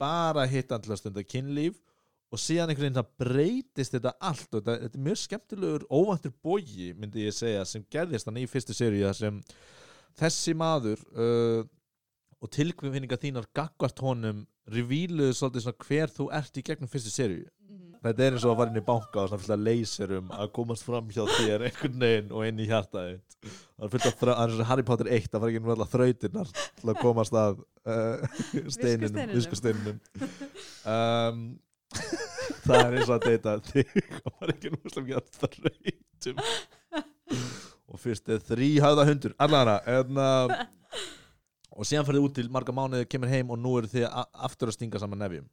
[0.00, 1.76] bara hitta hann til að stunda kynlíf
[2.32, 6.34] og síðan einhvern veginn það breytist þetta allt og þetta, þetta er mjög skemmtilegur óvæntur
[6.42, 9.40] bogi myndi ég segja sem gerðist hann í fyrstu þar sem
[10.16, 11.62] þessi maður uh,
[12.42, 17.46] og tilkvinninga þínar gagvart honum revíluðu svolítið svona hver þú ert í gegnum fyrstu serju
[18.10, 20.52] þetta er eins og að fara inn í banka og svona fullt af leyserum að
[20.58, 23.16] komast fram hjá þér einhvern veginn og inn í hjartaði
[23.46, 25.72] það er fullt af, það er eins og Harry Potter 1 það fara ekki nú
[25.74, 28.40] alltaf þrautirnar til að komast að uh,
[28.76, 30.00] steininum, Viskusteininum.
[30.94, 31.46] um,
[32.66, 36.42] það er eins og að deyta þig og fara ekki ekki að þrautum.
[37.86, 39.34] Og fyrst er þrý höfða hundur.
[39.42, 40.56] Allara en uh,
[41.76, 44.06] og síðan ferði út til marga mánuði, kemur heim og nú eru þið
[44.46, 45.46] aftur að stinga saman nefjum.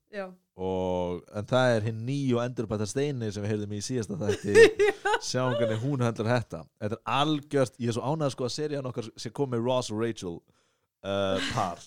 [0.64, 4.68] Og en það er hinn ný og endurbæta steini sem við heyrðum í síðasta þætti.
[5.30, 6.64] Sjáum hvernig hún höndlar þetta.
[6.80, 10.04] Þetta er algjört, ég er svo ánægð sko að serían okkar sé komið Ross og
[10.04, 11.84] Rachel uh, par.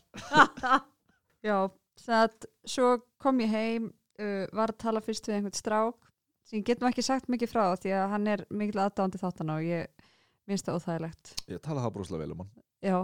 [1.46, 1.58] Já,
[2.04, 3.88] það svo kom ég heim
[4.20, 6.10] uh, var að tala fyrst við einhvern strák
[6.46, 9.64] sem ég getum ekki sagt mikið frá því að hann er mikil aðdándi þáttan og
[9.66, 10.10] ég
[10.46, 11.32] minnst það óþægilegt.
[11.50, 12.52] Ég tala það brúslega vel um hann.
[12.84, 12.98] Já,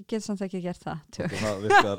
[0.00, 0.88] ég get samt ekki tjók.
[1.20, 1.98] og það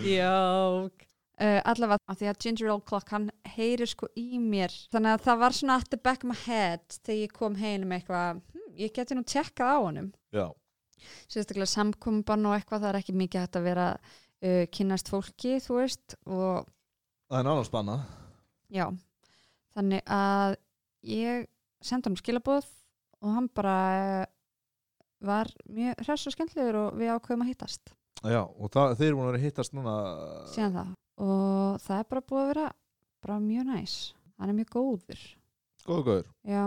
[0.10, 1.06] Jók.
[1.40, 4.72] Uh, allavega af því að Ginger Ale Clock hann heyrir sko í mér.
[4.92, 7.86] Þannig að það var svona at the back of my head þegar ég kom heim
[7.88, 10.10] með eitthvað hm, ég geti nú tjekkað á honum.
[11.32, 15.78] Sérstaklega samkumban og eitthvað það er ekki mikið hægt að vera uh, kynnast fólki þú
[15.80, 16.68] veist og
[17.30, 17.96] það er náttúrulega spanna
[18.68, 18.86] já.
[19.72, 20.58] Þannig að
[21.08, 21.48] ég
[21.80, 22.68] sendi hann skilabóð
[23.24, 23.78] og hann bara
[25.20, 27.92] var mjög hress og skemmtilegur og við ákveðum að hittast.
[28.20, 29.94] Já, og það, þeir búin að hittast núna
[30.52, 32.66] síðan það og það er bara búið að vera
[33.20, 33.96] bara mjög næs.
[34.40, 35.24] Hann er mjög góður.
[35.84, 36.64] Góður góður já.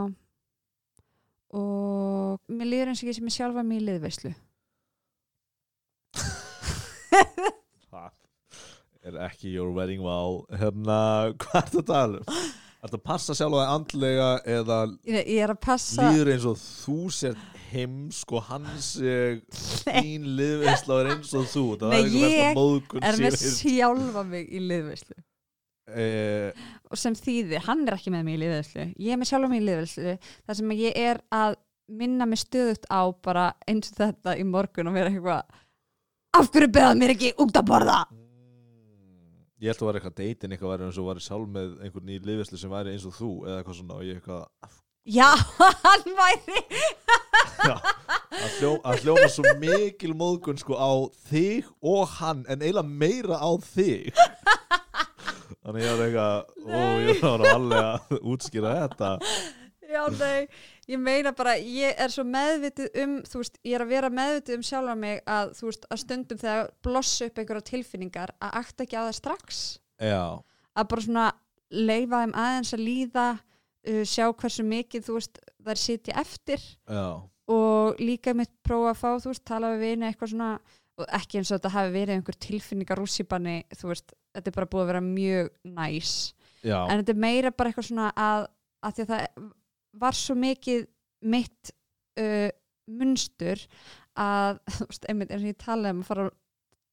[1.54, 4.34] Og mér líður eins og ég sem er sjálfa mig í liðveislu.
[7.94, 8.12] Það
[9.04, 11.00] er ekki your wedding vow hérna,
[11.42, 12.44] hvað er þetta að tala um?
[12.84, 16.48] Er þetta að passa sjálf að andlega eða ég, ég er að passa líður eins
[16.50, 17.38] og þú sér
[17.74, 19.18] heimsk og hann sé
[19.84, 24.64] þín liðveisla er eins og þú það Nei, einhver ég er með sjálfa mig í
[24.64, 25.20] liðveislu.
[25.94, 28.88] Eh, og sem þýðir, hann er ekki með mig í liðveislu.
[29.04, 30.16] Ég er með sjálfa mig í liðveislu.
[30.48, 31.58] Þar sem ég er að
[31.92, 35.60] minna mig stöðugt á bara eins og þetta í morgun og vera eitthvað
[36.34, 37.98] af hverju beða mér ekki út að borða?
[39.64, 42.22] Ég held að vera eitthvað deytin eitthvað væri eins og væri sjálf með einhvern í
[42.24, 45.30] liðveislu sem væri eins og þú eða eitthvað svona og ég eitthvað já,
[45.84, 46.62] hann væri.
[47.64, 50.92] Já, að, hljó, að hljóma svo mikil móðgun sko á
[51.30, 54.14] þig og hann en eiginlega meira á þig.
[55.64, 59.12] Þannig ég var eitthvað og ég var alveg að útskýra þetta.
[59.94, 60.48] Já, nei,
[60.90, 64.58] ég meina bara, ég er svo meðvitið um, þú veist, ég er að vera meðvitið
[64.58, 68.88] um sjálfa mig að, þú veist, að stundum þegar blossa upp einhverja tilfinningar að akta
[68.88, 69.62] ekki á það strax,
[70.02, 70.24] já,
[70.74, 71.28] að bara svona
[71.74, 73.28] leifa þeim aðeins að líða,
[73.90, 77.06] uh, sjá hversu mikið, þú veist, þær sitja eftir já,
[77.54, 80.52] og líka mitt prófa að fá, þú veist, tala við vini eitthvað svona,
[81.00, 84.72] og ekki eins og þetta hafi verið einhver tilfinningar rússipanni, þú veist, þetta er bara
[84.72, 86.14] búið að vera mjög næs.
[86.64, 88.46] Já, en þetta er meira bara eitthvað svona að,
[88.84, 89.50] að því að það
[90.04, 90.86] var svo mikið
[91.34, 91.74] mitt
[92.20, 92.50] uh,
[92.88, 93.68] munstur
[94.20, 96.32] að, þú veist, einmitt eins og ég talaði um að fara á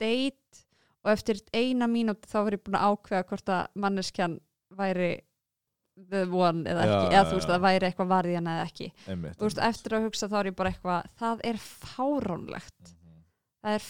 [0.00, 0.64] date
[1.00, 4.36] og eftir eina mínúti þá var ég búin að ákveða hvort að manneskjan
[4.76, 5.12] væri
[6.10, 7.50] the one eða Já, ekki, eða þú já, veist já.
[7.50, 8.88] að það væri eitthvað varði hana eða ekki.
[9.12, 12.80] Einmitt þú veist, eftir að hugsa þá er ég bara eitthvað það er fáránlegt.
[12.94, 13.20] Mhm.
[13.60, 13.84] það er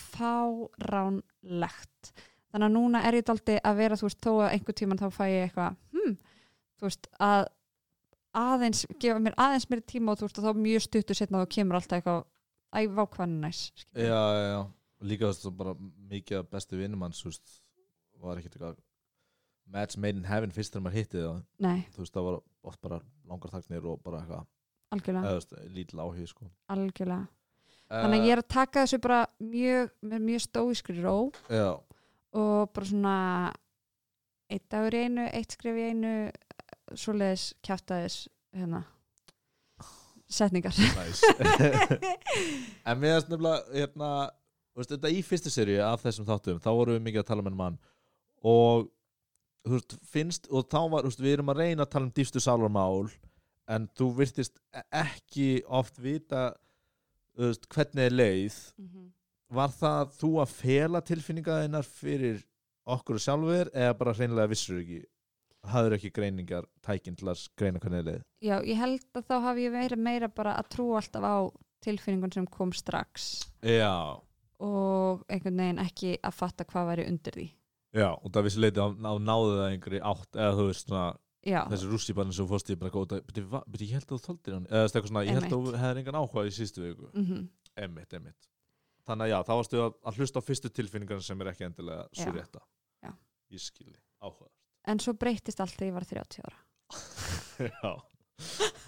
[0.90, 2.12] fáránlegt.
[2.50, 5.06] Þannig að núna er ég daldi að vera þú veist, þó að einhver tíman þá
[5.14, 6.16] fæ ég eitthvað hm,
[6.80, 7.44] þú veist, að
[8.40, 11.52] aðeins, gefa mér aðeins mér tíma og þú veist, og þá mjög stuttu setna þá
[11.54, 12.20] kemur alltaf eitthvað
[12.80, 13.60] æfa ákvæðin næs
[13.94, 14.60] já, já, já,
[15.10, 15.74] líka þú veist, bara
[16.10, 17.56] mikið af bestu vinnum hans, þú veist
[18.20, 18.76] var ekkert eitthvað
[19.72, 21.42] match made in heaven fyrst þegar maður hitti það.
[21.66, 22.38] Nei, þú veist, það var
[22.70, 24.48] oft bara langar þagnir og bara eitthvað,
[25.22, 26.50] eða lítil áhug sko.
[26.74, 27.28] algjörlega.
[27.90, 31.14] Þannig að ég er að taka þessu bara mjög, með mjög stóískri ró
[31.50, 31.70] já,
[32.38, 33.14] og bara svona
[34.50, 36.14] eitt dagur í einu, eitt skrif í einu
[36.98, 38.20] svoleiðis kjaftaðis
[38.54, 38.84] hérna
[40.30, 40.74] setningar.
[40.78, 41.26] Nice.
[42.88, 44.10] en mér erst nefnilega hérna,
[44.78, 47.50] veist, þetta í fyrstu seríu af þessum þáttum, þá vorum við mikið að tala um
[47.50, 47.78] enn mann
[48.46, 48.86] og
[49.66, 52.14] þú veist, finnst, og þá var, þú veist, við erum að reyna að tala um
[52.16, 53.10] dýfstu sálarmál
[53.70, 56.50] en þú virtist e- ekki oft vita
[57.36, 58.58] þú veist, hvernig er leið.
[59.50, 62.44] Var það þú að fela tilfinningaðinnar fyrir
[62.90, 65.00] okkur sjálfur eða bara hreinlega vissur ekki
[65.70, 68.22] hafður ekki greiningar tækinn til að greina hvernig er leið?
[68.40, 71.36] Já, ég held að þá hafi ég verið meira bara að trú alltaf á
[71.84, 73.50] tilfinningun sem kom strax.
[73.60, 74.16] Já,
[74.60, 77.46] og einhvern veginn ekki að fatta hvað væri undir því
[77.96, 81.08] já, og það vissi leiti á, á náðu það einhverju átt eða þú veist svona
[81.40, 84.54] Já, þessi rússipann sem fórst í bara góta beti, beti, ég held að þú þoldir
[84.58, 84.66] hann.
[84.68, 87.08] Eða eitthvað svona, ég held að þú hefðir engan áhuga í sístu viku.
[87.16, 87.46] Mm
[87.78, 88.48] emmitt, emmitt
[89.08, 92.06] þannig að já, þá varstu að, að hlusta á fyrstu tilfinningar sem er ekki endilega
[92.14, 92.62] svo rétta
[93.02, 93.12] Já.
[93.54, 94.50] ég skilji, áhuga
[94.90, 96.58] en svo breytist allt þegar ég var 30 ára.
[97.74, 97.92] Já.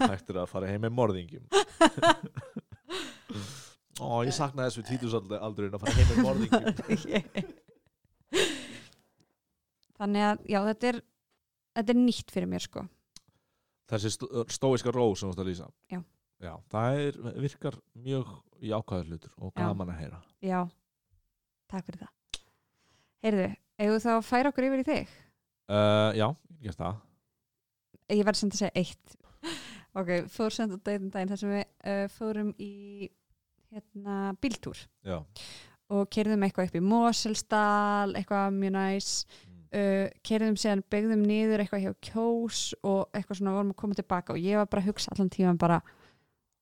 [0.01, 1.45] Hættur að fara heim með morðingjum.
[4.01, 7.53] Ó, ég saknaði þessu títusaldurinn að fara heim með morðingjum
[10.03, 11.01] þannig að já þetta er
[11.79, 12.83] þetta er nýtt fyrir mér sko.
[13.93, 15.69] Þessi stó- stóiska ró sem þú ert að lýsa.
[15.93, 16.01] Já.
[16.43, 18.31] Já, það er, virkar mjög
[18.67, 19.61] jákvæður hlutur og Já.
[19.63, 20.21] gaman að heyra.
[20.43, 20.61] Já,
[21.71, 22.41] takk fyrir það.
[23.23, 23.45] Heyrðu,
[23.79, 25.13] eigum við þá að færa okkur yfir í þig?
[25.71, 26.27] Uh, Já,
[26.59, 26.97] ég gert það.
[28.13, 29.15] Ég verði sem að segja eitt.
[29.93, 31.63] Ok, fór sem þetta daginn daginn þar sem við
[31.93, 32.71] uh, fórum í
[33.73, 34.83] hérna bíltúr.
[35.07, 35.19] Já,
[35.93, 39.11] og kerðum eitthvað upp í Moselsdal eitthvað mjög næs.
[39.47, 39.52] Mm.
[39.77, 44.35] Uh, kerðum síðan, byggðum niður eitthvað hjá Kjós og eitthvað svona vorum að koma tilbaka
[44.35, 45.81] og ég var bara að hugsa allan tíman bara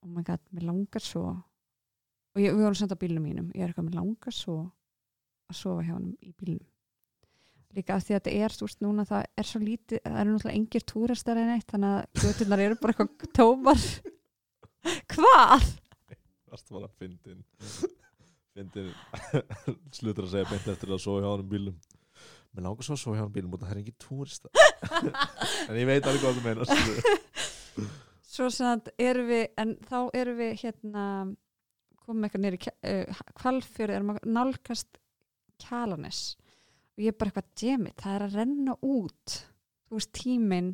[0.05, 1.25] oh my god, mér langar svo.
[2.35, 3.49] Og ég, við vorum samt á bílnum mínum.
[3.55, 4.59] Ég er eitthvað, mér langar svo
[5.51, 6.67] að sofa hjá hann í bílnum.
[7.77, 10.33] Líka af því að þetta er, þú veist, núna það er svo lítið, það eru
[10.33, 13.85] náttúrulega engir túristar en eitt, þannig að göturnar eru bara eitthvað tómar.
[15.13, 15.69] Hvað?
[16.51, 17.45] varst bara fyndin.
[18.57, 18.91] Fyndin.
[19.99, 21.77] Slutur að segja beint eftir að svo hjá hann um bílum
[22.51, 24.51] Mér langar svo að svo hjá hann bílum og það er engin túrista.
[25.71, 26.67] En ég veit alveg hvað þú meinar
[28.31, 31.05] svo að erum við en þá erum við hérna
[32.01, 35.01] komum eitthvað nýri uh, kvalfjörð erum að nálgast
[35.61, 36.23] kjalanes
[36.97, 39.37] og ég er bara eitthvað djemi, það er að renna út.
[39.87, 40.73] Þú veist tíminn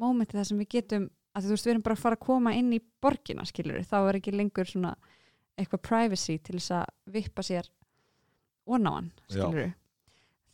[0.00, 2.54] mómentið það sem við getum að þú veist við erum bara að fara að koma
[2.58, 4.94] inn í borgina skilur þá er ekki lengur svona
[5.58, 7.68] eitthvað privacy til þess að vippa sér
[8.70, 9.70] onáan skilur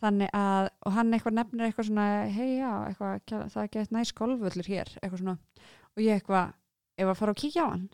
[0.03, 4.13] þannig að, og hann eitthvað nefnir eitthvað svona, hei já, eitthvað, það er gett næs
[4.17, 5.37] golfvöllur hér, eitthvað svona.
[5.97, 6.53] Og ég eitthvað,
[6.97, 7.87] ef að fara og kíkja á hann.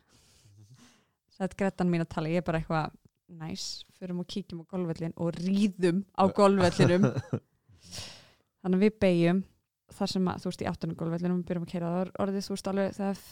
[1.38, 2.99] Þetta grettan mín að tala, ég er bara eitthvað
[3.33, 7.07] næs, förum og kíkjum á golfvöllin og ríðum á golfvöllinum
[8.61, 9.41] þannig að við beigjum
[9.93, 12.57] þar sem að, þú veist, í áttunum golfvöllinum við byrjum að keira það, orðið, þú
[12.57, 13.23] veist, alveg það er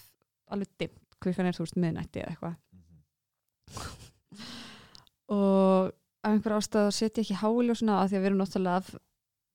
[0.50, 2.56] alveg dimmt, klukkan er, þú veist, miðnætti eða eitthvað.
[5.30, 5.92] Og
[6.24, 8.90] af einhver ástæð setja ekki háljósuna að því að við erum náttúrulega að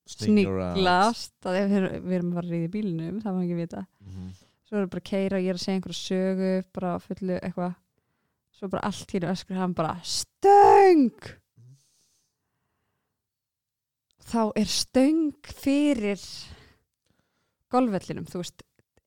[0.06, 3.82] sniglast að við, við erum að fara að ríða í bílnum það má ekki vita.
[4.02, 4.28] Mhm.
[4.66, 7.36] svo erum við bara að keira og ég er að segja einhverja sögu bara fullu
[7.40, 7.74] eitthvað.
[8.56, 11.10] Svo bara allt hérna öskur hann bara stöng!
[14.26, 15.20] Þá er stöng
[15.54, 16.22] fyrir
[17.70, 18.64] golfvellinum þú veist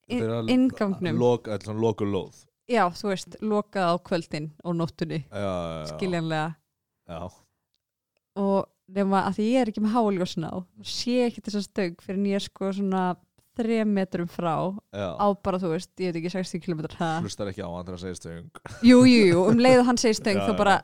[0.08, 1.18] in- inngangnum.
[1.20, 1.58] Loka,
[2.06, 2.46] lóð.
[2.70, 5.86] Já þú veist lokað á kvöldin og nóttunni Já, já, já.
[5.98, 6.56] skiljanlega.
[7.10, 7.20] Já,
[8.40, 12.22] og nema að ég er ekki með háljósna á sé ekki þess að stöng fyrir
[12.24, 13.04] nýja sko svona
[13.60, 14.54] þrejum metrum frá
[14.96, 15.10] já.
[15.20, 16.84] á bara þú veist, ég veit ekki 60 km
[17.24, 18.62] Hlustar ekki á hann þegar að segja stöng.
[18.86, 20.76] Jú, jú, um leið og hann segir stöng þá bara,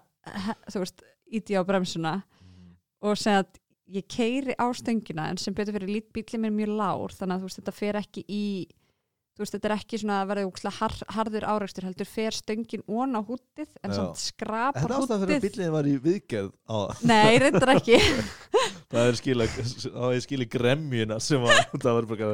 [0.71, 1.05] þú veist,
[1.39, 2.15] íti á bremsuna
[3.05, 3.61] og segja að
[3.95, 7.43] ég keiri á stöngina en sem betur fyrir lít bílið mér mjög lár þannig að
[7.43, 8.45] þú veist, þetta fer ekki í
[9.35, 13.17] þú veist, þetta er ekki svona að verða har, harður áreikstur heldur fer stöngin ón
[13.19, 13.97] á húttið en Já.
[13.97, 16.77] samt skrapar Þetta ástæða fyrir að húttið bíllinn var í viðgerð á
[17.11, 17.99] Nei, reyndar ekki.
[18.95, 22.31] Það er skila, þá er skila gremjuna sem að það var bara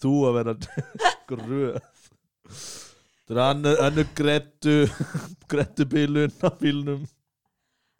[0.00, 0.54] þú að vera
[1.30, 1.78] gröð.
[3.28, 4.76] Það er annu, annu grettu
[5.50, 7.02] grettu bílun á bílnum.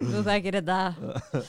[0.00, 1.42] Þú þekkir þetta.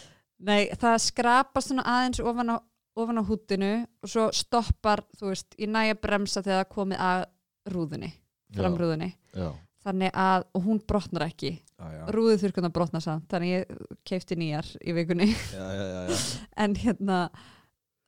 [0.43, 2.57] Nei, það skrapast svona aðeins ofan á,
[3.03, 3.71] ofan á húttinu
[4.03, 7.23] og svo stoppar, þú veist, í næja bremsa þegar það komið að
[7.73, 8.11] rúðunni
[8.55, 9.09] framrúðunni,
[9.85, 11.51] þannig að og hún brotnar ekki,
[12.11, 13.77] rúðu þurrkuna brotnar samt, þannig ég
[14.09, 16.17] keipti nýjar í vikunni, já, já, já, já.
[16.65, 17.19] en hérna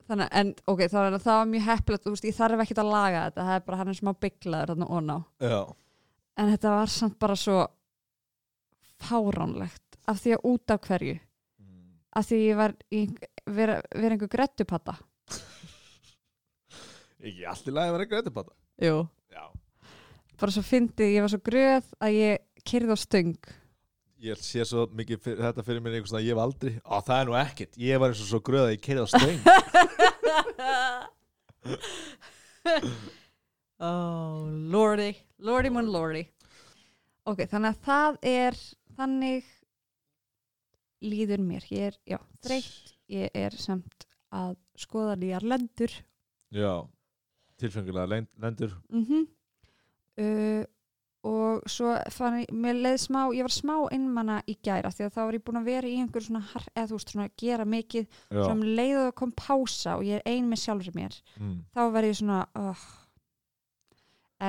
[0.08, 2.82] þannig, að- en ok, þannig að það var mjög heppilegt, þú veist, ég þarf ekkert
[2.84, 5.62] að laga þetta það er bara hann er smá bygglaður þarna ón á já.
[6.42, 7.60] en þetta var samt bara svo
[9.02, 11.16] fáránlegt af því að út af hverju?
[11.62, 11.82] Mm.
[12.18, 13.02] af því ég var í
[13.58, 14.94] vera, vera einhver grettupatta
[17.22, 18.96] Ekki allt í lagi að vera grettu pata Jú.
[19.30, 19.44] Já,
[20.42, 22.34] bara svo fyndið, ég var svo gröð að ég
[22.66, 23.36] kyrði á stöng.
[24.22, 26.96] Ég sé svo mikið fyrir, þetta fyrir mér einhvers veginn að ég hef aldrei Á,
[27.06, 29.40] það er nú ekkert, ég var eins og svo gröð að ég keirði á stöng.
[33.82, 35.16] Oh lordy.
[35.42, 36.28] Lordy mun lordy.
[37.26, 38.54] Ok, þannig að það er
[38.98, 39.46] þannig
[41.04, 41.68] líður mér.
[41.72, 42.96] Ég er, já, þreytt.
[43.12, 45.94] Ég er samt að skoða nýjar lendur.
[46.56, 46.74] Já,
[47.60, 48.78] tilfengulega lend- lendur.
[48.92, 49.26] Mm
[50.22, 50.64] uh,
[51.22, 55.14] og svo fann ég, mér leið smá, ég var smá innmanna í gæra því að
[55.14, 56.42] þá var ég búin að vera í einhver svona,
[56.74, 58.08] eða þú veist, svona að gera mikið.
[58.10, 61.20] Já, svo um leið og það kom pása og ég er ein með sjálfur mér
[61.38, 61.54] mm.
[61.76, 62.88] þá verð ég svona oh.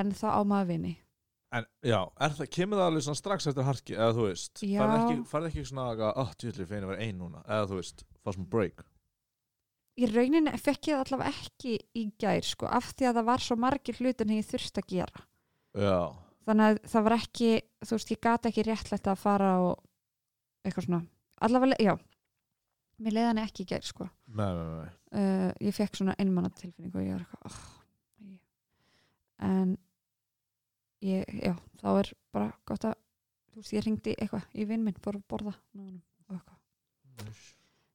[0.01, 0.95] en þá á maður vini
[1.53, 4.63] En já, það, kemur það alveg strax eftir harki, eða þú veist?
[4.63, 7.77] Farið ekki, farið ekki svona að, oh, tjóðlega feina að vera ein núna, eða þú
[7.77, 8.85] veist, fá svona break.
[9.93, 13.45] Í rauninni fekk ég það allavega ekki í gær sko, af því að það var
[13.45, 15.27] svo margir hlutin sem ég þurfti að gera.
[15.83, 15.99] Já,
[16.47, 17.51] þannig að það var ekki,
[17.83, 19.85] þú veist, ég gati ekki réttlætt að fara og
[20.65, 21.03] eitthvað svona.
[21.43, 21.93] Allavega, já
[23.03, 24.09] mér leiði hann ekki í gær sko.
[24.33, 27.61] Nei, nei, nei uh, ég fekk svona einmanna tilfinningu og ég var eitthvað oh,
[31.03, 31.29] ég.
[31.43, 32.97] já, þá er bara gott að
[33.53, 36.57] þú veist, ég ringdi eitthvað í vinn minn, fór að borða og eitthvað,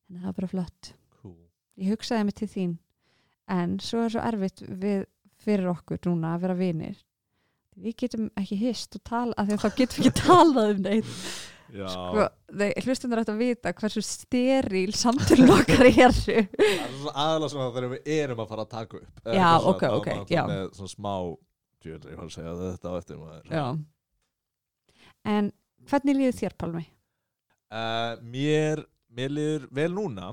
[0.08, 0.92] en það var bara flott.
[1.18, 1.36] Cool.
[1.80, 2.78] ég hugsaði mig til þín.
[3.48, 5.06] En svo er svo erfitt við,
[5.40, 6.98] fyrir okkur núna að vera vinir.
[7.78, 11.14] Við getum ekki hist og tala því að þá getum við ekki talað um neitt.
[11.68, 12.24] Sko,
[12.86, 16.14] hlustundur ætti að vita hversu steril samtölu okkar er
[17.12, 19.20] aðalega svona þegar við erum að fara að taka upp.
[19.36, 20.42] Já, ok, er ok, já.
[20.78, 21.12] svona smá
[21.84, 23.52] djöðlega, ég var að segja þetta á eftir maður.
[23.52, 23.64] Já.
[25.28, 25.50] En
[25.90, 26.84] hvernig líður þér Pálmi?
[27.68, 30.32] Uh, mér, mér liður vel núna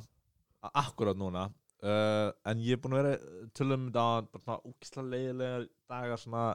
[0.73, 1.49] akkurat núna.
[1.85, 5.57] Uh, en ég er búin að vera tölum þetta bara svona úkislega leiðilega
[5.91, 6.45] dagar svona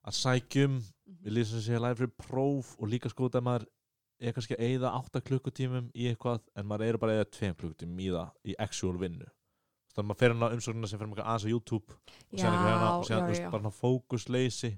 [0.00, 0.80] að sækjum.
[1.24, 3.68] Við sem sé að læra fyrir próf og líka sko að maður
[4.20, 7.52] er kannski að eyða 8 klukkutímum í eitthvað en maður er bara að eyða 2
[7.62, 9.28] klukkutímum í það í actual vinnu
[9.90, 12.48] þannig að maður fer hann á umsóknina sem fer maður aðeins á YouTube og sér
[12.50, 13.50] eitthvað hérna og sér já.
[13.52, 14.72] bara fókusleysi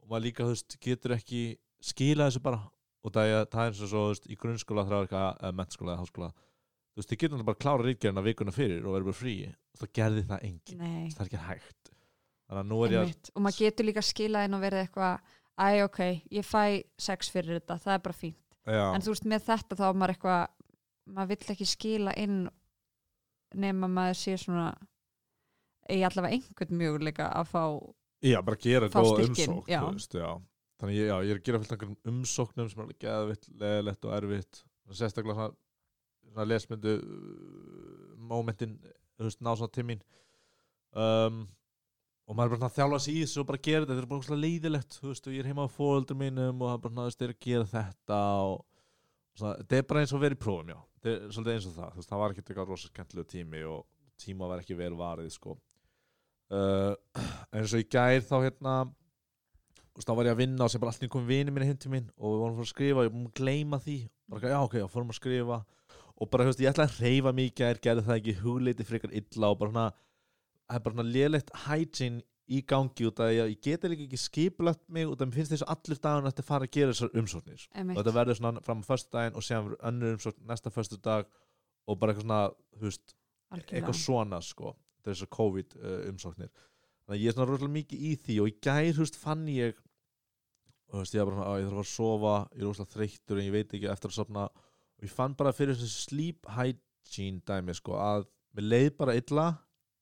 [0.00, 1.42] og maður líka veist, getur ekki
[1.80, 2.62] skila þessu bara.
[3.00, 6.32] Og það er, það er eins og svo veist, í grunnskóla eða mennskóla eða háskóla.
[6.90, 9.34] Þú veist, þið getur bara að klára ríkjörna vikuna fyrir og verður bara frí.
[9.80, 11.92] Það gerði það enginn, Nei, það er ekki hægt.
[12.50, 16.00] Að er að og maður getur líka skilað inn og verið eitthvað æ ok,
[16.34, 16.62] ég fæ
[16.98, 20.14] sex fyrir þetta það er bara fínt, já, en þú veist með þetta þá maður
[20.16, 20.40] eitthvað,
[21.14, 22.40] maður vill ekki skila inn
[23.54, 24.70] nema maður sé svona
[25.90, 27.64] eigi allavega einhvern möguleika að fá
[28.22, 30.16] já, bara gera góða umsókn veist,
[30.80, 34.62] þannig ég, já, ég er að gera fullt umsóknum sem er geðvitt, leðilegt og erfitt.
[34.90, 35.56] Sérstaklega svona,
[36.24, 40.00] svona lesmyndu uh, momentin þú veist, ná svona til mín.
[40.90, 41.44] Um,
[42.26, 44.06] og maður er bara svona að þjálfa sig í þessu og bara gera þetta, þetta
[44.06, 46.76] er bara svona leiðilegt þú veist, og ég er heima á fóöldur mínum og það
[46.78, 48.56] er bara svona, að gera þetta og
[49.36, 52.10] svona, þetta er bara eins og verið prófum, já er svolítið eins og það, veist,
[52.10, 53.84] það var ekki eitthvað rosa skemmtilegu tími og
[54.20, 55.56] tíma var ekki vel varið, sko.
[56.50, 56.92] Uh,
[57.54, 58.74] eins og í gær þá hérna
[59.94, 62.08] veist, þá var ég að vinna og sem bara allir kom vini minni til mín
[62.16, 63.98] og við vorum fara að skrifa og ég búin að gleyma því.
[64.26, 65.60] Bara, ekki, já, ok, já, fórum að skrifa.
[66.20, 69.52] Og bara, veist, ég ætlaði að reyfa mikið er, gerði það ekki hugleiti frekar illa
[69.52, 69.86] og bara svona,
[70.66, 74.82] það er bara svona lélegt hygiene í gangi út að ég, geti líka ekki skipulagt
[74.90, 77.20] mig út að mér finnst þess að allir dagun ætti að fara að gera þessar
[77.20, 77.66] umsóknir.
[77.68, 80.72] Og einmitt, þetta verður svona fram á föstu daginn og séðan verður önnur umsókn næsta
[80.74, 81.28] föstu dag
[81.86, 82.40] og bara eitthvað svona,
[82.80, 83.14] þú veist,
[83.60, 84.74] eitthvað svona sko,
[85.06, 86.50] þessar COVID uh, umsóknir.
[87.04, 89.46] Þannig að ég er svona rosalega mikið í því og í gær, þú veist, fann
[89.50, 89.78] ég
[90.90, 92.94] og þú veist, ég var bara svona, að ég þarf að sofa ég er rosalega
[92.96, 94.50] þreyttur en ég veit ekki eftir að sofna.
[94.98, 98.26] Og ég fann bara fyrir þessu sleep hygiene dæmi sko, að
[98.58, 99.48] mér leið bara illa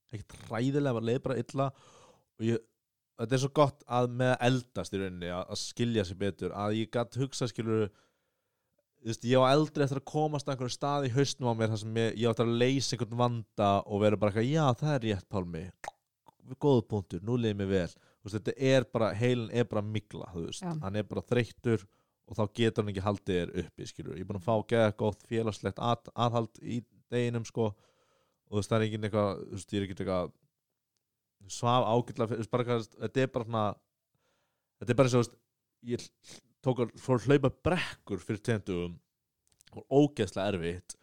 [0.09, 1.69] ekkert ræðilega, mér leið bara illa
[2.39, 2.65] og ég
[3.19, 6.77] þetta er svo gott að með eldast í rauninni að, að skilja sig betur að
[6.79, 7.89] ég gætt hugsa skilur
[9.05, 11.83] veist, ég á eldri eftir að komast að einhverju stað í haustnum á mér þar
[11.83, 15.07] sem ég, ég átt að leysa einhvern vanda og vera bara eitthvað, já það er
[15.07, 15.65] rétt Pálmi.
[16.63, 17.91] Góð punktur, nú liðið mér vel.
[18.25, 20.73] Veist, þetta er bara, heilin er bara mikla þú veist, Já.
[20.83, 21.85] hann er bara þreyttur
[22.29, 24.97] og þá getur hann ekki haldið þér uppi skilur, ég er búin að fá geða
[25.01, 26.81] gótt félagslegt að, aðhald í
[27.13, 27.71] deginum sko.
[28.49, 30.33] Og þú veist, það er ekki eitthvað þú veist, ég er ekki eitthvað
[31.53, 33.67] svaf eitthvað þetta er bara svona
[34.79, 35.35] þetta er bara eins og,
[35.89, 36.07] ég
[36.65, 38.97] tók að hlaupa brekkur fyrir tveimtugum
[39.79, 40.97] og ógeðslega erfitt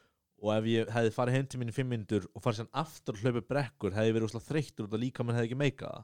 [0.46, 3.16] og ef ég hefði farið heim til mín í fimm myndur og farið sér aftur
[3.16, 6.02] að hlaupa brekkur hefði ég verið úrslega þreyttur að líka mann hefði ekki meikað.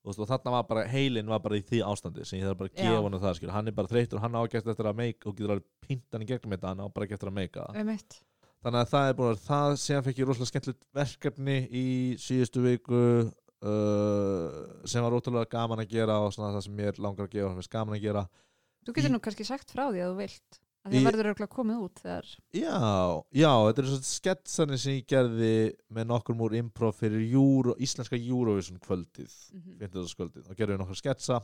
[0.00, 2.62] Þú veist, og þarna var bara, heilin var bara í því ástandi sem ég þarf
[2.62, 3.50] bara að gefa hann það skil.
[3.52, 6.24] hann er bara þreyttur, hann á ekki eftir að meika og getur alveg pínt hann
[6.24, 7.66] í gegnum þetta, hann á bara eftir að meika
[8.64, 11.86] þannig að það er búin að það síðan fekk ég rosalega skemmtilegt verkefni í
[12.18, 13.02] síðustu viku
[13.66, 17.48] uh, sem var ótrúlega gaman að gera og svona það sem mér langar að gera
[17.50, 18.26] og sem er gaman að gera
[18.86, 21.28] Þú getur Í- nú kannski sagt frá því að þú vilt að Í- það verður
[21.32, 22.76] örugglega komið út þegar Já,
[23.42, 25.52] já, þetta er svona sketsanir sem ég gerði
[25.90, 29.78] með nokkur múr improv fyrir Euro, íslenska Eurovision kvöldið, Mhm.
[29.80, 30.14] 50.
[30.20, 31.40] kvöldið og gerði við nokkur sketsa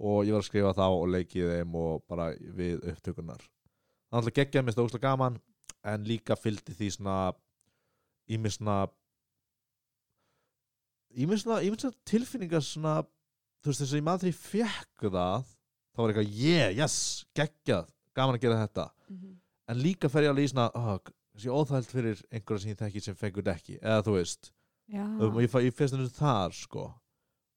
[0.00, 3.38] og ég var að skrifa þá og leikið þeim og bara við upptökunar.
[3.44, 5.36] Það er alltaf geggjaði mér stókslega gaman
[5.84, 7.18] en líka fylgdi því svona
[8.30, 8.88] ímið svona
[11.14, 12.94] ímið svona, ímið svona tilfinningar svona,
[13.62, 15.52] þú veist þess að ég maður því ég fekk það
[15.94, 16.96] þá var eitthvað, yeah, yes,
[17.38, 18.88] geggjað gaman að gera þetta.
[19.10, 19.40] Mhm.
[19.64, 20.98] en líka fer ég alveg í svona oh,
[21.32, 24.50] kannski óþægilt fyrir einhverja sem ég þekki sem fengur ekki, eða þú veist.
[24.92, 26.84] Um, ég, ég finnst þetta þar sko.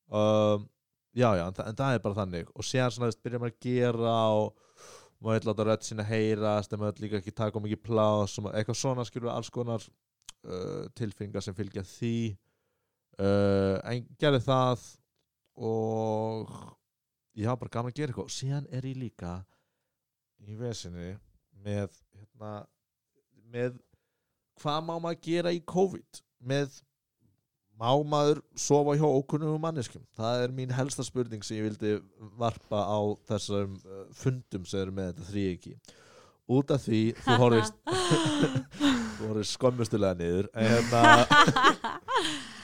[0.08, 0.70] Um,
[1.12, 2.54] já já, en, þa en það er bara þannig.
[2.56, 4.64] Og séðan svona, þú veist, byrja maður að gera og
[5.20, 8.80] maður vil láta rödd sína heyrast en maður vill líka ekki taka mikið plás eitthvað
[8.80, 12.18] svona skilur alls konar uh, tilfinningar sem fylgja því
[13.22, 14.88] uh, en gerði það
[15.68, 16.56] og
[17.38, 18.30] ég hafa bara gaman að gera eitthvað.
[18.30, 19.36] Og síðan er ég líka
[20.48, 21.14] í vesinni
[21.66, 22.52] með hérna,
[23.50, 23.80] með
[24.62, 26.22] hvað má maður gera í COVID?
[26.48, 26.82] Með
[27.78, 31.92] má maður sofa hjá ókunnum manneskum það er mín helsta spurning sem ég vildi
[32.40, 33.00] varpa á
[33.30, 35.76] þessum uh, fundum sem eru með þetta þrý ekki
[36.58, 37.78] út af því þú horfist
[39.20, 40.90] þú horfist skömmustulega niður en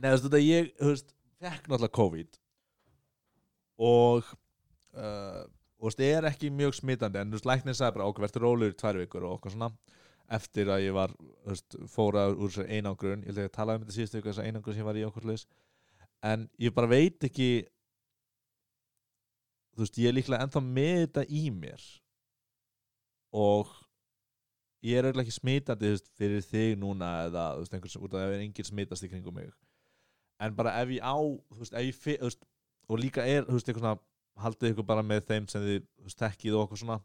[0.00, 2.38] hérna neðast þetta ég þú veist, fekk náttúrulega COVID
[3.80, 4.34] og
[4.96, 5.46] uh,
[5.80, 8.26] og þú veist, ég er ekki mjög smitandi en þú veist, læknir sagði bara okkur
[8.26, 9.70] verður rólegur í tvær vikur og okkur svona.
[10.30, 13.80] Eftir að ég var, þú veist, fóra úr þessar einangrun, ég held að ég talaði
[13.80, 15.46] um þetta síðustu viku þessar einangrun sem ég var í okkur leis
[16.30, 17.48] en ég bara veit ekki
[19.72, 21.86] þú veist, ég er líklega ennþá með þetta í mér
[23.40, 23.72] og
[24.84, 28.12] ég er auðvitað ekki smitandi þú veist, fyrir þig núna eða þú veist, einhvers, út
[28.12, 29.50] af að það er engin smitast í kringum mig
[30.40, 31.16] en bara ef ég á
[31.58, 32.44] veist, ef ég fi, veist,
[32.88, 33.44] og líka er
[33.78, 33.98] svona,
[34.40, 35.82] haldið ykkur bara með þeim sem þið,
[36.18, 37.00] tekkið og okkur svona.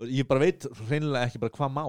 [0.00, 1.86] Og ég bara veit reynilega ekki bara hvað má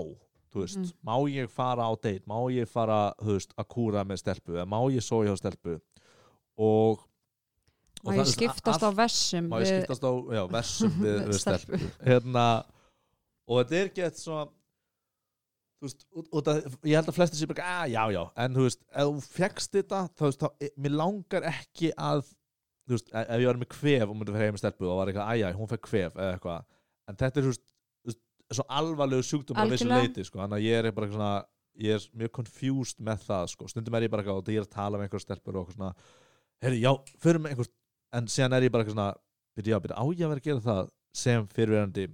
[0.58, 0.94] veist, Mhm.
[1.06, 2.24] má ég fara á date?
[2.26, 3.14] Má ég fara,
[3.58, 5.80] að kúra með stelpu eða má ég soja á stelpu?
[6.58, 7.00] Og
[8.06, 11.78] Má það- ég skiptast á vessum má ég skiptast á já, versum við, Við stelpu.
[12.06, 12.66] hérna,
[13.48, 14.48] og þetta er gett svona
[15.86, 16.06] veist,
[16.50, 19.24] að, ég held að flestir sé bara, að já, já, en þú veist ef þú
[19.38, 22.24] fegst þetta, þá veist, þá, e- mér langar ekki að,
[22.88, 25.02] þú veist e- ef ég var með kvef og myndi fyrir heim með stelpu og
[25.02, 26.66] var eitthvað, æja, hún fekk kvef eða eitthvað,
[27.08, 30.78] en þetta er, þú veist, svo alvarlegu sjúkdómur að vissu leiti, sko, þannig að ég
[30.80, 31.34] er bara eitthvað svona
[31.78, 33.68] ég er mjög confused með það, sko.
[33.70, 35.78] Stundum er ég bara eitthvað, og ég er að tala með einhver stelpur og eitthvað
[35.78, 35.90] svona,
[36.64, 37.70] herri, já, fyrir með einhver
[38.18, 39.10] en síðan er ég bara eitthvað svona
[39.58, 42.08] byrja, byrja, á ég að vera að gera það sem fyrirverandi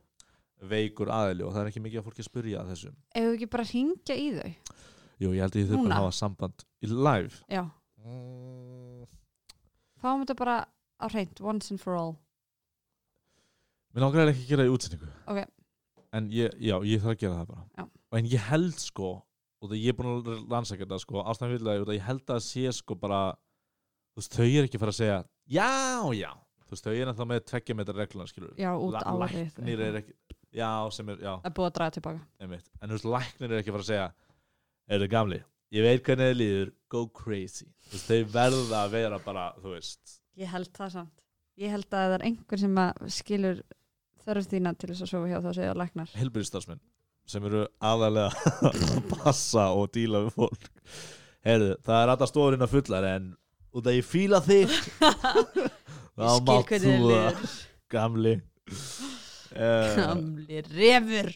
[0.72, 2.92] veikur aðili og það er ekki mikið að fólki að spurja að þessu.
[3.14, 4.52] Ef við ekki bara hringja í þau?
[5.24, 5.98] Jú, ég held að ég þurf bara Núna?
[5.98, 7.42] að hafa samband í live.
[7.54, 7.64] Já,
[8.04, 9.10] mm,
[10.04, 12.16] fáum þetta bara á hreint, once and for all.
[13.94, 15.12] Mér langar eiginlega ekki að gera það í útsendingu.
[15.28, 15.44] Ok.
[16.14, 17.64] En ég, já, ég þarf að gera það bara.
[17.78, 17.88] Já.
[18.18, 19.12] En ég held sko
[19.64, 22.42] og það ég er búin að rannsaka þetta sko ástæðan fyrir það, ég held að
[22.44, 23.20] sé sko bara
[24.14, 25.20] þú veist, þau er ekki að fara að segja
[25.56, 25.70] já,
[26.20, 26.30] já,
[26.68, 30.00] þú veist, þau er ennþá með tveggja metra regluna, skilur Já, út árið Læknir er
[30.02, 30.16] ekki,
[30.56, 31.34] já, sem er, já.
[31.44, 32.70] Er búið að draga tilbaka einmitt.
[32.82, 34.08] en þú veist, læknir er ekki að fara að segja
[34.94, 35.40] er það gamli,
[35.74, 36.74] ég veit hvernig þið líður.
[36.94, 40.18] Go crazy, þú veist, þau verða að vera bara, þú veist.
[40.38, 41.16] Ég held það samt.
[41.62, 43.62] Ég held að það er einhver sem að skilur
[44.24, 46.14] þörf þína til þess að sofa hjá þá segja læknar.
[46.18, 46.82] Helbriðstarfsmenn
[47.30, 48.82] sem eru aðalega að
[49.14, 50.66] passa og díla við fólk.
[51.44, 53.30] Heyrðu, það er alltaf stórinn að fullar en
[53.74, 54.74] út að ég fíla þig
[56.18, 57.56] þá Ég skil mátt hvernig þú þið það
[57.94, 58.34] gamli
[59.54, 61.32] Gamli refur.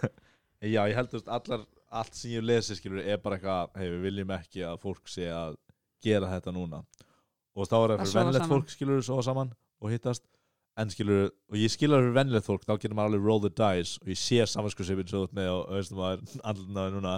[0.74, 1.64] Já, ég held að allar
[2.00, 5.28] allt sem ég lesi skilur er bara eitthvað hei, við viljum ekki að fólk sé
[5.32, 5.58] að
[6.04, 6.82] gera þetta núna.
[7.56, 10.26] Og þá er það Að fyrir vennilegt fólk skilur svo saman og hittast.
[10.76, 13.96] En skilur, og ég skilur fyrir vennilegt fólk þá getur maður alveg roll the dice
[14.02, 17.14] og ég sé samanskursipin svo út með og veistum maður andlunaði núna.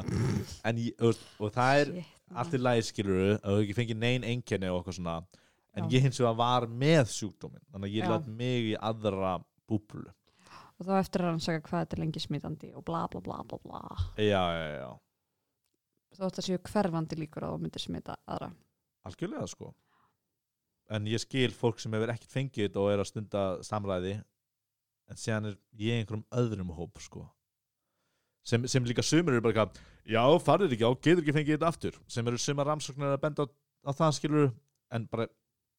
[0.69, 0.79] En
[1.09, 1.93] og, og það er
[2.39, 5.17] allt í lagi skilur að þú ekki fengið nein einkenni og okkur svona.
[5.75, 5.97] En Já.
[5.97, 8.13] ég hins vegar var með sjúkdómin þannig að ég Já.
[8.15, 9.35] læt mig í aðra
[9.69, 10.07] búblu
[10.79, 13.59] Og þá eftir að rannsaka hvað þetta er lengi smitandi og bla bla bla bla
[13.65, 13.81] bla.
[14.15, 14.91] Já, já, já,
[16.15, 18.49] Þá ætti að séu hverfandi líkur að þú myndir smita aðra.
[19.09, 19.73] Algjörlega sko.
[20.95, 24.15] En ég skil fólk sem hefur ekkert fengið og er að stunda samræði
[25.09, 27.27] en síðan er ég einhverjum öðrum hóp sko.
[28.47, 31.69] Sem, sem líka sumir eru bara eitthvað já, farið ekki á, getur ekki fengið þetta
[31.75, 32.01] aftur.
[32.09, 33.47] Sem eru sumar rannsóknir að benda á,
[33.85, 34.51] á það skilur
[34.95, 35.29] en bara,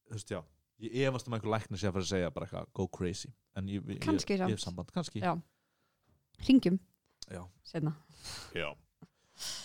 [0.05, 0.43] þú veist já
[0.79, 3.31] ég efast um einhver læknir sé að fara að segja bara eitthvað go crazy.
[3.59, 5.23] En ég, ég, Kannski ég, ég hef samband, kannski.
[5.23, 5.33] Já.
[6.47, 6.79] Ringjum
[7.29, 7.43] Já.
[7.67, 7.93] Seinna.
[8.57, 8.69] Já.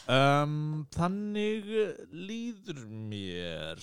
[0.07, 1.71] Um, þannig
[2.13, 3.81] líður mér.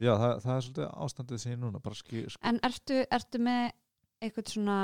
[0.00, 3.00] Já, það, það er svolítið ástandið sem ég er núna bara skil, skil, En ertu,
[3.12, 3.64] ertu með
[4.20, 4.76] eitthvað svona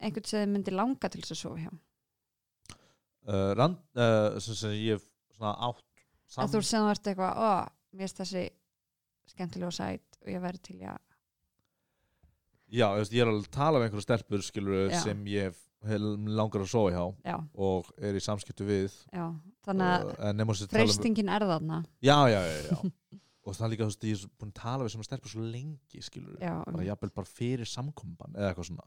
[0.00, 1.70] einhvern sem þið myndi langa til þess að sofa hjá?
[3.30, 5.06] Uh, rand, uh, sem, sem ég hef
[5.36, 5.86] svona átt
[6.30, 6.44] Sam...
[6.44, 7.48] að þú sem þú ert eitthvað, ó,
[7.92, 8.44] mér finnst þessi
[9.30, 11.00] skemmtilega og sæt og ég væri til að
[12.70, 15.56] Já, veist, ég er alveg að tala með einhverja stelpur skilur sem ég
[16.38, 19.24] langar að sofa hjá já, og er í samskiptu við já,
[19.66, 21.80] þannig að sem tala um, freystingin er þarna.
[22.04, 22.76] Já, já, já, já
[23.50, 25.44] og það er líka, þú veist, ég er búin að tala við svona stelpur svo
[25.44, 28.86] lengi skilur bara jafnvel bara fyrir samkomban eða eitthvað svona.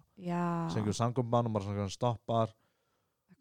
[0.72, 2.54] Sem einhver samkomban og maður stoppar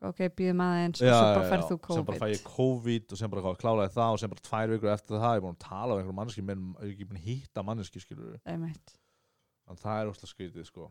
[0.09, 1.69] ok, býðum aðeins og Já, svo já, bara færð já.
[1.69, 3.05] þú sem bara fæ COVID ég COVID.
[3.13, 5.45] Og sem bara hvað, kláraði það og sem bara tvær vikur eftir það ég er
[5.47, 9.79] búin að tala við einhverjum manneski menn ég er ekki búin að hitta manneski þannig
[9.79, 10.89] það er óslega skrítið sko.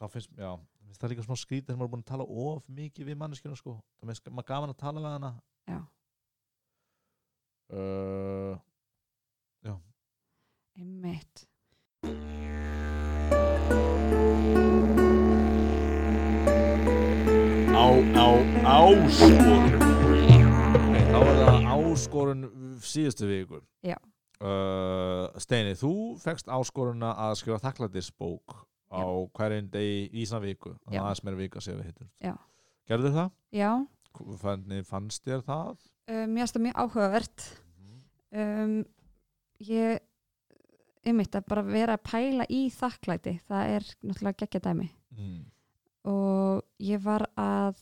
[0.00, 0.50] Þá finnst, já,
[0.86, 3.56] finnst það líka smá skrítið þegar maður er búin að tala of mikið við manneskina
[3.58, 3.76] sko.
[4.00, 5.32] Það maður gaman að tala við hana.
[5.70, 5.80] Já.
[7.70, 8.58] uh,
[10.80, 11.46] einmitt
[18.16, 18.26] á,
[18.64, 19.66] áskorun
[20.90, 22.42] Nei, þá er það áskorun
[22.84, 23.96] síðustu viku Já.
[24.40, 25.90] uh, Steini, þú
[26.22, 28.56] fekst áskoruna að skrifa þakklætisbók
[28.90, 29.04] á
[29.36, 32.34] hverjum degi í svona viku þannig aðeins meira vika séu við hittum Já.
[32.90, 33.28] Gerðu það?
[33.54, 33.70] já,
[34.42, 35.76] Hvernig fannst þér það?
[36.10, 37.46] uh, mér finnst það mjög áhugavert
[38.32, 38.74] um,
[39.68, 40.00] ég
[41.06, 45.40] einmitt að bara vera að pæla í þakklæti það er náttúrulega geggja dæmi Mm.
[46.08, 47.80] Og ég var að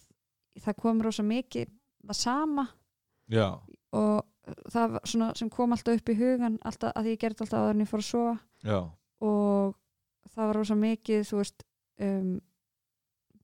[0.59, 1.71] það kom rosa mikið
[2.09, 2.67] það sama.
[3.29, 3.61] Já,
[3.95, 4.25] og
[4.73, 8.09] það sem kom alltaf upp í hugan alltaf að ég gerði alltaf ég fór að
[8.09, 8.37] sofa.
[9.29, 9.77] Og
[10.33, 11.67] það var rosa mikið þú veist
[12.05, 12.33] um,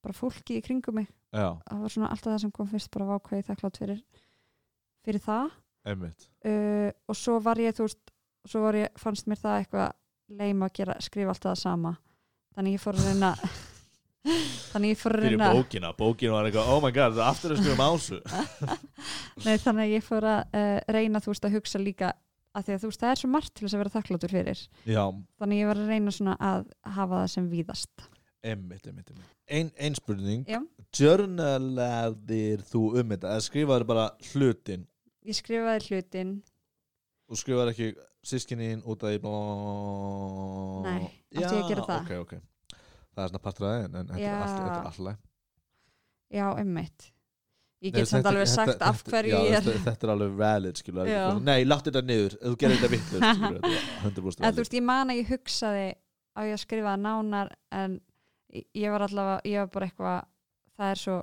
[0.04, 1.10] bara fólki í kringum mig.
[1.34, 4.00] Já, það var svona alltaf það sem kom fyrst bara vákvæði þakklátt fyrir
[5.04, 5.52] fyrir það.
[5.84, 8.14] Uh, og svo var ég þú veist
[8.48, 9.92] svo ég, fannst mér það eitthvað
[10.34, 11.94] leima að gera, skrifa alltaf það sama.
[12.54, 13.32] Þannig ég fór að reyna
[14.24, 17.52] þannig ég fór að reyna bókina, bókina var eitthvað Oh my god, það er aftur
[17.54, 18.20] að skrifa um ásu
[19.44, 22.12] Nei, þannig að ég fór að uh, reyna þú veist að hugsa líka
[22.54, 24.62] að því að þú veist það er svo margt til þess að vera þakkláttur fyrir
[24.88, 25.04] Já,
[25.42, 26.64] þannig ég var að reyna svona að
[26.96, 28.08] hafa það sem víðast
[28.44, 29.36] einmitt, einmitt, einmitt.
[29.48, 30.60] Ein, ein spurning Já.
[30.94, 34.88] Journalaðir þú um þetta eða skrifaður bara hlutin
[35.24, 36.34] ég skrifaði hlutin
[37.28, 37.92] og skrifaður ekki
[38.24, 39.20] sískininn út af.
[40.84, 42.00] Nei, átti ég að gera það?
[42.00, 42.53] ok, ok
[43.14, 44.32] Það er svona það en þetta er Já.
[44.36, 45.18] allt- þetta er alltaf
[46.34, 47.10] já, emmitt
[47.84, 51.10] ég get samt alveg sagt af hverju ég er þetta, er alveg valid skilur.
[51.44, 54.86] Nei, láttu þetta niður, þú gerir þetta vittlust skilur, þetta 100% eða, þú veist, ég
[54.88, 55.84] man að ég hugsaði
[56.34, 58.00] á ég að skrifa nánar en
[58.54, 60.18] ég- var allavega, ég var bara eitthvað
[60.78, 61.18] það er svo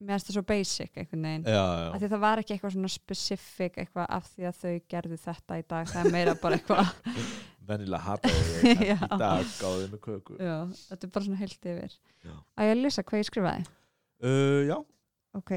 [0.00, 1.42] mér finnst það svo basic einhvern veginn.
[1.44, 4.76] Já, af já, því það var ekki eitthvað svona specific eitthvað af því að þau
[4.94, 6.94] gerðu þetta í dag það er meira bara eitthvað
[7.70, 8.30] venjulega hata
[8.90, 8.96] Já.
[8.98, 10.38] í dag gáði með köku.
[10.40, 10.56] Já,
[10.88, 11.98] þetta er bara svona heilt yfir.
[12.26, 12.34] Já.
[12.34, 13.68] að ég að lesa hvað ég skrifaði?
[14.20, 14.76] Uh, Já,
[15.40, 15.52] ok,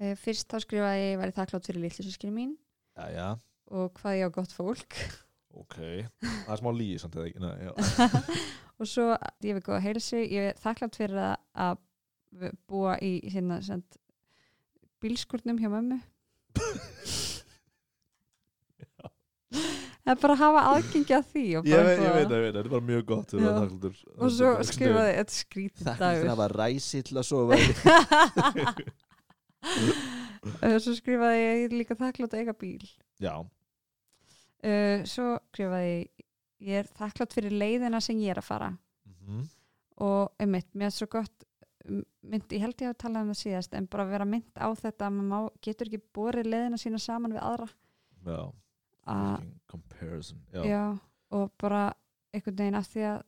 [0.00, 2.54] uh, fyrst þá skrifaði ég væri þakklátt fyrir litlusískinu mín.
[2.98, 3.28] Já, já,
[3.70, 5.02] og hvað ég á gott fólk.
[5.58, 5.76] Ok
[6.22, 6.70] Það er smá
[7.58, 7.72] já.
[8.78, 9.06] og svo
[9.42, 11.34] ég við góða heilsu ég er þakklátt fyrir að,
[11.66, 11.80] að
[12.70, 13.98] búa í hérna send,
[15.02, 15.98] bílskurnum hjá mömmu.
[19.50, 22.62] Það er bara hafa aðgengi að því og, Ég, bara ég veit, ég veit, þetta
[22.62, 23.40] er bara mjög gott og
[24.20, 26.32] og svo skrifaði þetta skrítið Þakka fyrir dagur.
[26.32, 27.52] að var ræsi til að sofa
[29.60, 32.86] Uh, svo skrifaði ég líka þakklátt að eiga bíl.
[33.20, 33.34] Já,
[34.64, 36.20] uh, svo skrifaði ég
[36.60, 38.70] ég er þakklátt fyrir leiðina sem ég er að fara.
[39.08, 39.44] Mhm,
[40.04, 41.46] og einmitt, mér er svo gott
[41.88, 45.08] mynd, ég held ég að tala um það síðast en bara vera mynd á þetta
[45.08, 47.68] að maður getur ekki borið leiðina sína saman við aðra.
[48.24, 48.42] Já
[49.06, 50.98] Já, já,
[51.30, 51.92] og bara
[52.34, 53.22] einhvern veginn af því að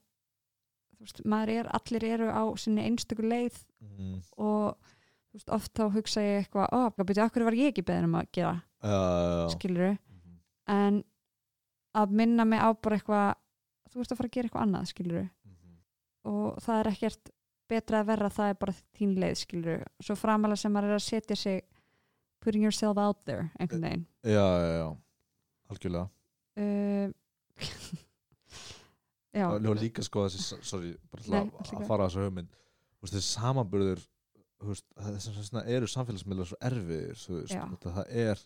[1.02, 4.76] veist, maður er, allir eru á sinni einstöku leið Mhm, og
[5.34, 8.28] veist, oft þá hugsa ég eitthvað, hvað byrja, okkur var ég ekki beðin um að
[8.32, 10.38] gera, já, já, skilur Mhm.
[10.68, 11.04] en
[11.94, 13.34] að minna mig á bara eitthvað
[13.90, 15.76] þú ert að fara að gera eitthvað annað, skilur Mhm.
[16.24, 17.30] og það er ekkert
[17.68, 21.08] betra að verra, það er bara þín leið, skilur svo framalega sem maður er að
[21.10, 21.62] setja sig
[22.40, 24.06] putting yourself out there, einhvern veginn.
[24.22, 24.96] já, já, já
[25.72, 26.08] Algjörlega.
[26.52, 27.08] Uh,
[29.40, 32.24] já, og líka sko þessi, sorry, bara Nei, að, fara að þessu
[33.02, 34.02] veist, þessi samanburður
[34.62, 37.22] þú veist, þess vegna eru samfélagsmiðlar svo erfiðir
[37.82, 38.42] það er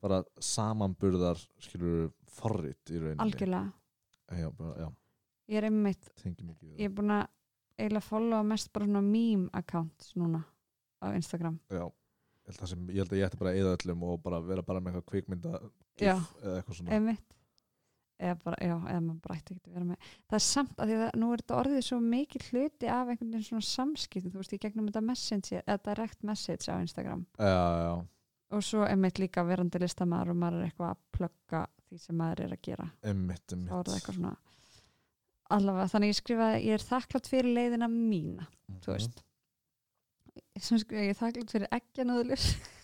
[0.00, 3.20] bara samanburðar skilur forrit í rauninni.
[3.24, 3.70] Algjörlega.
[4.30, 4.88] Já, bara, já,
[5.50, 7.24] ég er einmitt, ég er búin að
[7.80, 10.44] eiginlega followa mest bara svona meme accounts núna
[11.02, 11.58] á Instagram.
[11.72, 11.84] Já,
[12.46, 15.10] ég held að ég ætti bara að eða öllum og bara vera bara með eitthvað
[15.12, 15.60] kvikmynda
[16.06, 16.14] Já.
[16.42, 16.90] eða eitthvað svona.
[16.96, 17.26] einmitt.
[18.20, 20.08] Eða bara, já, eða maður bara ætti ekki að vera með.
[20.28, 23.30] Það er samt að því að nú er þetta orðið svo mikið hluti af einhvern
[23.32, 27.22] veginn svona samskipti þú veist, í gegnum þetta messenger, eða direct message á Instagram.
[27.40, 27.94] Já, já,
[28.50, 32.44] og svo einmitt líka verandi listamæður og maður er eitthvað að plugga því sem maður
[32.44, 32.90] er að gera.
[33.02, 34.36] Er eitthvað svona
[35.50, 38.80] allavega, þannig ég skrifaði ég er þakklátt fyrir leiðina mína Mhm.
[38.84, 39.22] þú veist
[40.60, 42.44] sem skrifaði ég er þakklátt fyrir eggjanöðlur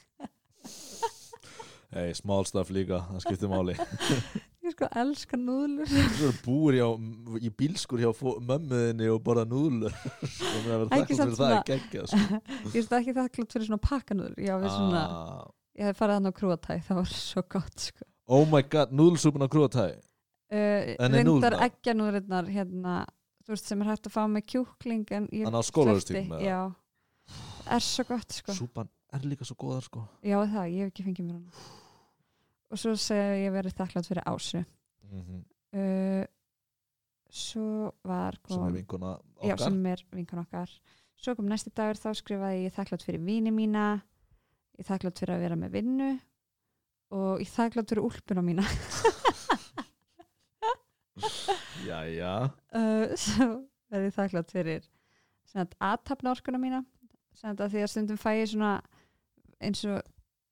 [1.97, 3.77] hey, small stuff líka, það skiptir máli.
[4.67, 5.91] Ég sko elska núðlur.
[6.19, 6.87] Þú búir hjá,
[7.39, 9.95] í bílskur hjá mömmuðinni og bara núðlur.
[10.57, 12.41] Og mér að vera Ekki samt það svona- er geggjað sko.
[12.75, 15.47] ég er ekki þakklátt fyrir svona pakkanúðlur já, við svona, ah.
[15.79, 18.09] ég hef farið hann á krúatæ það var svo gott sko.
[18.27, 21.59] Oh my god, núðlsúpun á krúatæ uh, er reyndar núðlurnar?
[21.69, 22.99] eggjanúðlunar hérna,
[23.47, 26.43] þú veist sem er hægt að fá með kjúkling en ég Þannig á sleppti, skólaverðstíkum
[26.43, 26.61] já,
[27.79, 28.59] er svo gott sko.
[28.65, 30.09] Súpan er líka svo góðar sko.
[30.27, 31.85] Já það, ég hef ekki fengið mér hann
[32.71, 34.65] og svo segja ég verið þakklátt fyrir ásu.
[35.07, 35.45] Mm
[35.77, 36.25] uh,
[37.37, 39.11] svo var sem kom, er vinkuna
[39.43, 39.65] já, okkar.
[39.65, 40.71] sem er vinkan okkar.
[41.17, 44.01] Svo kom næsti dagur þá skrifaði ég þakklátt fyrir vini mína
[44.79, 46.11] ég þakklátt fyrir að vera með vinnu
[47.17, 48.65] og ég þakklátt fyrir úlpuna mína.
[51.87, 52.35] Jæja.
[52.75, 53.49] Uh, svo
[53.91, 54.83] verði ég þakklátt fyrir
[55.81, 56.85] aðtapna orkuna mína.
[57.37, 58.75] Sem að því að stundum fæ ég svona
[59.61, 60.01] eins og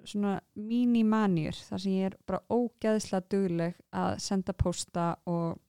[0.09, 5.61] svona mínimanjur þar sem ég er bara ógeðslega dugleg að senda posta og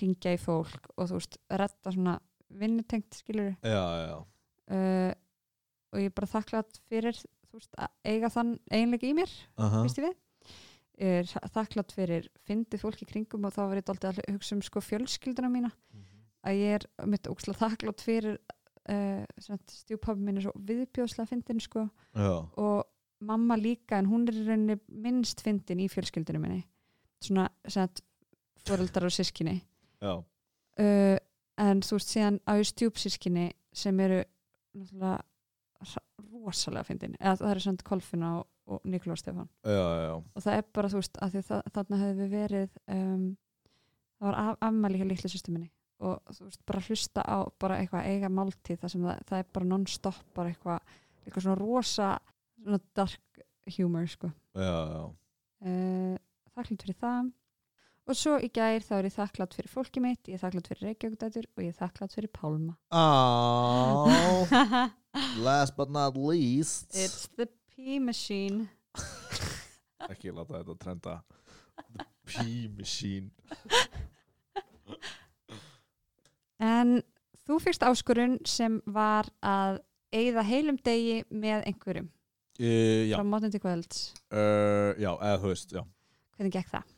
[0.00, 2.18] ringja í fólk og þú veist, retta svona
[2.54, 5.12] vinnutengt skilur Já, já, uh,
[5.94, 9.84] og ég er bara þakklátt fyrir þú veist, að eiga þann eiginlega í mér Aha.
[9.86, 10.20] veist ég við
[11.00, 14.62] er þakklátt fyrir fyndið fólk í kringum og þá var ég dálítið að hugsa um
[14.64, 15.70] sko fjölskylduna mína.
[16.44, 21.86] Að ég er mitt ógslag þakklátt fyrir uh, stjúpappi mín er svo viðbjóðslega fyndin sko.
[22.14, 22.84] Já, og
[23.20, 26.64] mamma líka en hún er í rauninni minnst fyndin í fjölskyldunum minni.
[27.24, 27.88] Svona sem
[28.64, 29.58] fóreldrar og sískinni
[30.00, 31.16] já, uh,
[31.60, 34.22] en þú veist síðan á stjúpsískinni sem eru
[36.44, 37.16] rosalega fyndin.
[37.20, 39.48] Eða það eru samt Kolfina og, og Nikolás Stefán.
[39.64, 40.14] Já, já, já.
[40.16, 43.24] og það er bara þú veist að það, þarna hefði við verið um,
[44.18, 45.70] það var af, afmæli hjá litlu sýstu minni.
[46.04, 49.50] Og þú veist bara hlusta á bara eitthvað eiga máltíð það sem það, það er
[49.58, 52.10] bara non-stop bara eitthvað, eitthvað svona rosa
[52.64, 53.44] svona dark
[53.76, 54.30] humor sko.
[54.56, 55.02] Já, já.
[55.68, 56.16] uh,
[56.54, 57.32] þakklátt fyrir það.
[58.04, 60.90] Og svo í gær þá er ég þakklátt fyrir fólki mitt ég er þakklátt fyrir
[60.90, 62.74] Reykjavíkdætur og ég er þakklátt fyrir Pálma.
[62.92, 64.08] Oh,
[65.46, 66.92] last but not least.
[66.92, 68.68] It's the P-machine
[70.12, 71.14] Ekki láta þetta trenda.
[71.96, 73.32] The P-machine
[76.64, 77.00] en
[77.44, 79.80] þú fyrst áskorun sem var að
[80.14, 82.10] eigða heilum degi með einhverjum
[82.60, 84.02] uh, frá mótnum til kvölds
[84.32, 85.82] uh, já, eða þú veist, já
[86.36, 86.92] hvernig gekk það?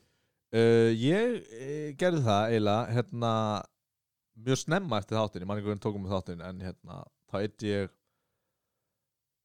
[0.56, 3.32] Uh, ég gerði það eiginlega hérna
[4.46, 7.66] mjög snemma eftir þáttin, ég man ekki hvernig tókum með þáttin en hérna, þá eitt
[7.66, 7.94] ég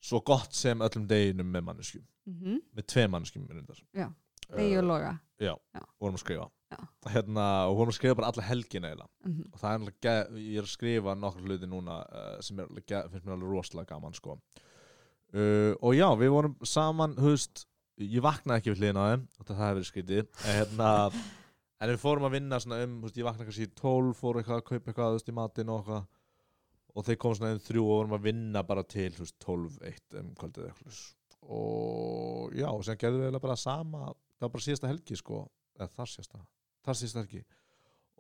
[0.01, 2.57] svo gott sem öllum deginum með manneskjum, Mm -hmm.
[2.78, 3.47] með tvei manneskjum
[4.51, 5.82] Degi og loga Já, Já.
[5.99, 6.78] vorum að skrifa Já.
[7.09, 9.53] hérna, og vorum að skrifa bara alla helgina eiginlega mm -hmm.
[9.53, 9.95] og það er alveg,
[10.38, 11.95] ég er að skrifa nokkur hluti núna
[12.41, 12.68] sem er,
[13.09, 14.38] finnst mér alveg rosalega gaman sko.
[15.36, 17.65] Uh, og já, við vorum saman höfst,
[18.01, 20.25] ég vaknaði ekki við hliðina á þeim það hefði verið skrítið.
[20.41, 20.89] En, hérna,
[21.82, 24.59] en við fórum að vinna svona um, höfst, ég vaknaði kannski í 12 fórum eitthvað
[24.61, 26.11] að kaupa eitthvað höfst, í matinn og eitthvað.
[26.91, 30.32] Og þeir komum svona um þrjú og vorum að vinna bara til höfst, 12-1 um
[30.39, 31.01] kvöldið eitthvað
[31.41, 35.41] og já, og sem gerðum við eiginlega bara sama það var bara síðasta helgi sko
[35.77, 36.43] eða þar síðasta,
[36.86, 37.41] þar síðasta helgi.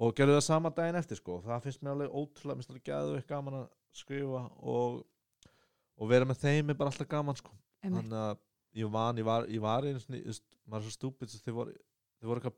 [0.01, 3.17] Og gerðu það sama daginn eftir sko það finnst mér alveg ótrúlega, minnst alveg gæðu
[3.19, 3.67] ekki gaman að
[4.01, 4.43] skrifa
[4.73, 5.01] og,
[5.97, 7.53] og vera með þeim er bara alltaf gaman sko.
[7.81, 8.39] Þannig að
[8.77, 10.37] ég van, ég var, ég var einu svona,
[10.69, 11.75] maður er svo stúpid þið voru,
[12.23, 12.57] voru eitthvað,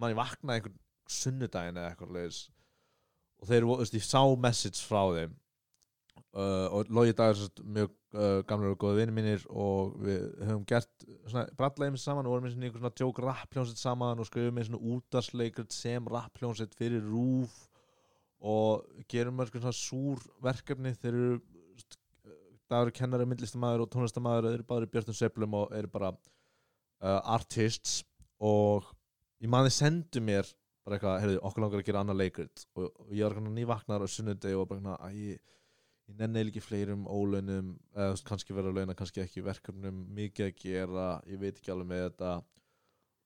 [0.00, 2.40] man ég vaknaði einhvern sunnudaginn eða eitthvað leis
[3.40, 5.34] og þeir, voru, ég sá message frá þeim
[6.36, 10.26] uh, og Logi Dagur sem sagt mjög uh, gamlega og góða vinni mínir og við
[10.46, 14.22] höfum gert svona brallægum saman og vorum með svona einhver svona joke rap hljónsett saman
[14.22, 17.66] og skrifum með svona útarsleikrit sem rap hljónsett fyrir rúf
[18.40, 20.94] og gerum mörg svona súr verkefni.
[20.96, 21.40] Þeir eru
[22.70, 25.72] þú veist, Dagur er kennari, myndlistamæður og tónlistamæður þeir eru báður í björnum sveiflum og
[25.74, 28.04] eru bara uh, artists
[28.38, 28.86] og
[29.40, 30.46] ég þið sendu mér
[30.84, 32.66] bara eitthvað, heyrðu, okkur langar að gera annað leikrit.
[32.76, 35.40] Og, og ég var eitthvað nývaknar á sunnudegi og bara eitthvað, að ég
[36.10, 41.04] ég nenni ekki fleirum ólaunum eða kannski vera launa, kannski ekki verkefnum mikið að gera,
[41.30, 42.32] ég veit ekki alveg með þetta.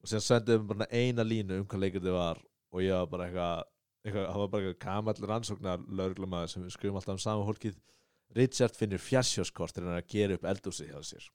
[0.05, 2.43] Og síðan sendiðum bara eina línu um hvað leikritið var
[2.75, 3.71] og ég var bara eitthvað,
[4.05, 7.79] það var bara eitthvað kamall rannsóknar lögreglumæður sem við skrifum alltaf um sama fólkið
[8.35, 11.27] Richard finnur fjarsjóskort þegar hann er að gera upp eldúsi hjá sér.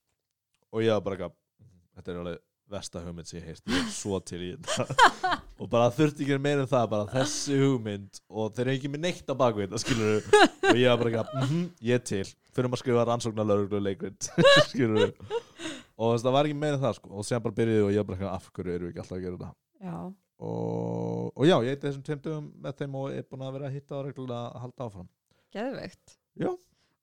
[0.73, 3.87] Og ég var bara eitthvað "Mhm, þetta er alveg versta hugmynd sem ég heist ég
[3.89, 5.37] svo til í þetta.
[5.59, 9.01] Og bara þurfti ekki meira um það bara þessi hugmynd og þeir eru ekki með
[9.07, 9.35] neitt á
[9.81, 12.21] skilur og ég var bara eitthvað mm ég er til
[12.53, 14.29] fyrir að skrifa rannsóknar lögreglu leikrit
[14.69, 17.09] skilur og þess, það var ekki meira en það sko.
[17.11, 19.17] Og sem bara byrjuði og ég var bara eitthvað af hverju eru við ekki alltaf
[19.17, 19.51] að gera þetta?
[19.89, 19.97] Já,
[20.39, 23.67] og, og já, ég eitthvað þessum tveim dögum með þeim og er búin að vera
[23.67, 25.09] að hitta á reglulega að halda áfram.
[25.57, 26.15] Geðveikt.
[26.39, 26.51] Já.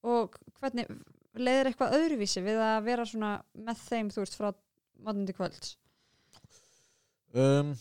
[0.05, 0.87] Og hvernig
[1.37, 4.49] leiðir eitthvað öðruvísi við að vera svona með þeim þú veist frá
[5.05, 5.75] mótnum til kvölds
[7.37, 7.75] um,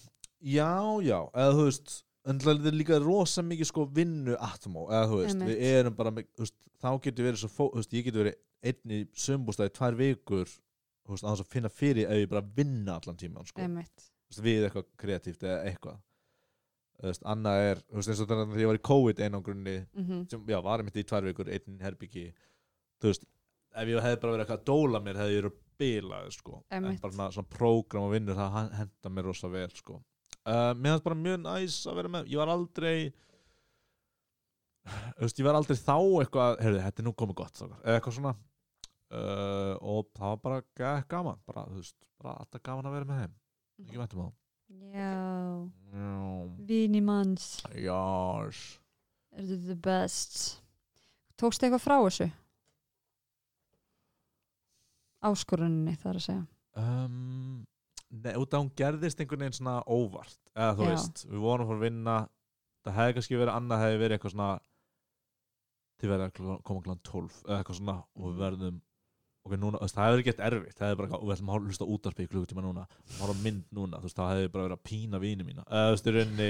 [0.45, 1.93] Já, já, eða þú veist
[2.26, 5.51] en það er líka rosa mikið sko vinnu atmó, eða þú veist, Einmitt.
[5.51, 8.39] við erum bara með, veist, þá getur verið svo fó, þú veist, ég getur verið
[8.66, 10.53] einn í sömbústæði tvær vikur,
[11.05, 14.07] þú veist, að þess að finna fyrir ef ég bara vinna allan tíman sko, Einmitt.
[14.26, 16.01] þú veist, við eitthvað kreatíft eða eitthvað
[17.26, 20.46] annað er, þú veist, eins og þannig að ég var í COVID einangrunni, Mm sem,
[20.48, 22.34] já, var einmitt í tvær vikur einn herbyggi,
[23.02, 23.26] þú veist
[23.76, 26.64] ef ég hefði bara verið eitthvað að dóla mér hefði ég bilaði sko.
[26.72, 29.98] En bara svona, svona prógram og vinnur það hen- henda mér rosa vel sko.
[30.46, 33.12] Uh, mér finnst bara mjög næs að vera með ég var aldrei
[34.86, 38.16] þú veist, ég var aldrei þá eitthvað heyrðu, þetta er nú komið gott eða eitthvað
[38.20, 38.36] svona.
[39.16, 43.06] Uh, og það var bara ga- gaman bara, þú veist, bara alltaf gaman að vera
[43.12, 43.36] með þeim.
[43.86, 44.34] Ekki veitum á Já,
[44.70, 45.70] Já,
[46.68, 47.61] vini manns.
[47.76, 48.80] Jás.
[49.36, 50.39] Er þetta the best?
[51.38, 52.28] Tókstu eitthvað frá þessu?
[55.26, 56.43] Áskoruninni þar að segja.
[56.80, 57.66] Um,
[58.16, 60.38] Nei, út af hún gerðist einhvern veginn svona óvart.
[60.55, 60.89] Eða þú Já.
[60.93, 62.16] veist, við vorum fara að vinna.
[62.86, 64.49] Það hefði kannski verið annað hefði verið eitthvað svona
[65.99, 68.78] þið verið að kl- koma kláðan 12 eða eitthvað svona og við verðum
[69.46, 70.78] ok, núna, veist, það verið gett erfitt.
[70.80, 72.88] Það hefði bara, við ætlum að hlusta útarpi í klukkutíma núna.
[73.20, 75.93] Horfa á mynd núna, þú veist, það hefði bara verið að pína vini mína, þú
[75.96, 76.50] veist, í rauninni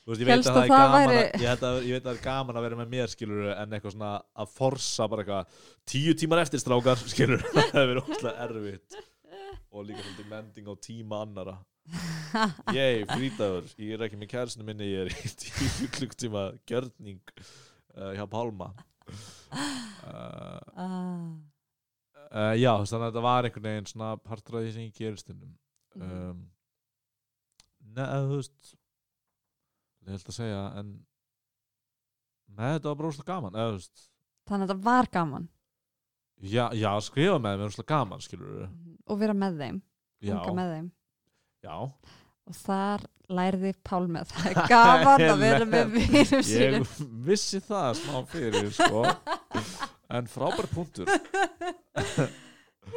[0.00, 2.02] þú veist, ég veit að það að er gaman að, ég, veit að, ég veit
[2.02, 4.12] að það er gaman að vera með mér skilur en eitthvað svona
[4.42, 9.00] að forsa bara eitthvað tíu tímar eftir strákar skilur það hefði verið óslega erfitt.
[9.70, 11.58] Og líka svolítið mending á tíma annara
[12.74, 18.12] ég, frítagur, ég er ekki með kæristinu minni ég er í tíu klukktíma gjörning uh,
[18.16, 18.72] hjá Pálma.
[19.10, 21.49] Uh, ah.
[22.30, 25.54] Uh, já, þannig að þetta var einhvern veginn svona því sem ég gerir stundum.
[25.96, 26.10] Mhm.
[26.30, 26.42] um,
[27.96, 28.74] neða, þú veist
[30.04, 30.92] ég held að segja en
[32.50, 34.06] neða, þetta var bara óslega gaman eða, veist,
[34.50, 35.48] Þannig að þetta var gaman?
[36.40, 38.62] Já, já, skrifa með þeim er óslega gaman, skilur
[39.10, 39.82] og vera með þeim,
[40.22, 40.88] já, unga með þeim?
[41.66, 41.74] Já,
[42.50, 44.48] og þar lærði Pálmi að það.
[44.50, 46.86] Er gaman að vera með vinum sínum.
[46.86, 49.04] ég vissi það smá fyrir, sko
[50.10, 51.10] en frábær punktur.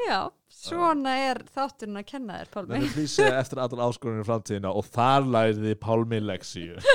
[0.07, 2.74] Já, svona er þátturinn að kenna þér Pálmi.
[2.74, 6.80] Þannig flýsi eftir allar áskorunir í framtíðina og þar læriði Pálmi Lexíu.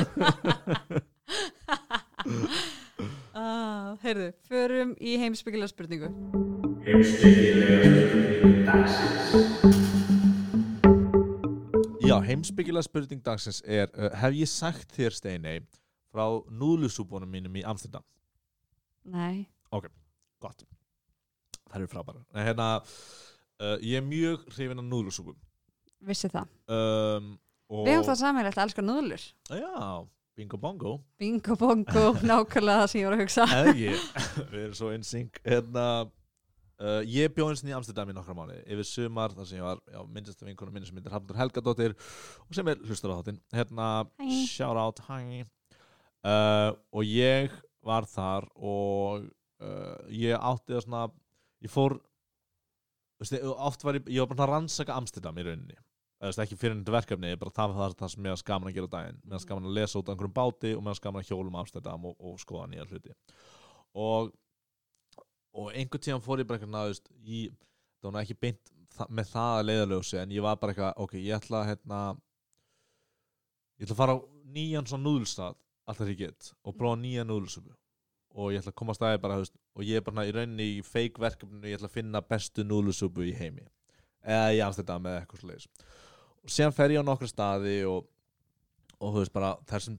[3.38, 6.08] Ah, Heyrðu, förum í heimsbyggilega spurningu.
[12.02, 15.60] Já, heimsbyggilega spurning dagsins er uh, Hef ég sagt þér Steinei
[16.10, 18.02] frá núðlusúbónum mínum í Amsterdam?
[19.06, 19.46] Nei,
[20.42, 20.64] Gott.
[21.68, 22.68] Það eru frábæra En hérna,
[23.60, 25.36] uh, ég er mjög hrifin af núðlusúbum
[26.04, 26.50] vissi það.
[26.70, 27.32] Um,
[27.68, 29.24] og, Við höfum það sammeilegt að elska núðlur.
[29.50, 29.88] Já,
[30.38, 30.94] bingo bongo.
[31.20, 33.48] Bingo bongo, nákvæmlega það sem ég var að hugsa.
[34.52, 38.62] Við erum svo einsing hérna uh, ég bjóð eins og í Amsterdam í nokkra mánuði
[38.64, 41.96] yfir sumar þar sem ég var já, myndist af einhvern minni sem myndir Hafnur Helgadóttir
[42.46, 43.40] og sem er hlustur á þáttinn.
[43.56, 43.88] Hérna,
[44.46, 47.52] shout out, uh, og ég
[47.84, 49.26] var þar og
[49.64, 51.04] uh, ég átti að svona
[51.64, 51.98] ég fór
[53.20, 55.78] veistu, oft var ég, ég var bara að rannsaka Amsterdam í rauninni.
[56.18, 58.78] Eða, veist, ekki fyrir þetta verkefni, bara það var það sem mér var skaman að
[58.78, 61.22] gera daginn, mér var skaman að lesa út af einhverjum báti og mér var skaman
[61.22, 63.14] að hjóla um Amsterdam og, og skoða nýja hluti.
[63.98, 64.32] Og
[65.58, 67.46] og einhvern tíðan fór ég bara eitthvað í,
[67.98, 71.14] það var ekki beint þa með það að leiðalösi en ég var bara eitthvað ok,
[71.18, 72.00] ég ætla hérna
[73.78, 74.18] ég ætla að fara á
[74.54, 77.74] nýjan svona núðulstað alltaf því ég get og prófa nýja núðulsupu
[78.34, 80.66] og ég ætla að koma að staði bara veist, og ég er bara í rauninni
[80.76, 83.64] í fake verkefninu ég ætla að finna bestu núðulsupu í heimi.
[84.28, 85.68] Eða í Amsterdam eða eitthvað sliðis
[86.38, 88.04] og síðan fer ég á nokkra staði og,
[89.02, 89.50] og þú veist bara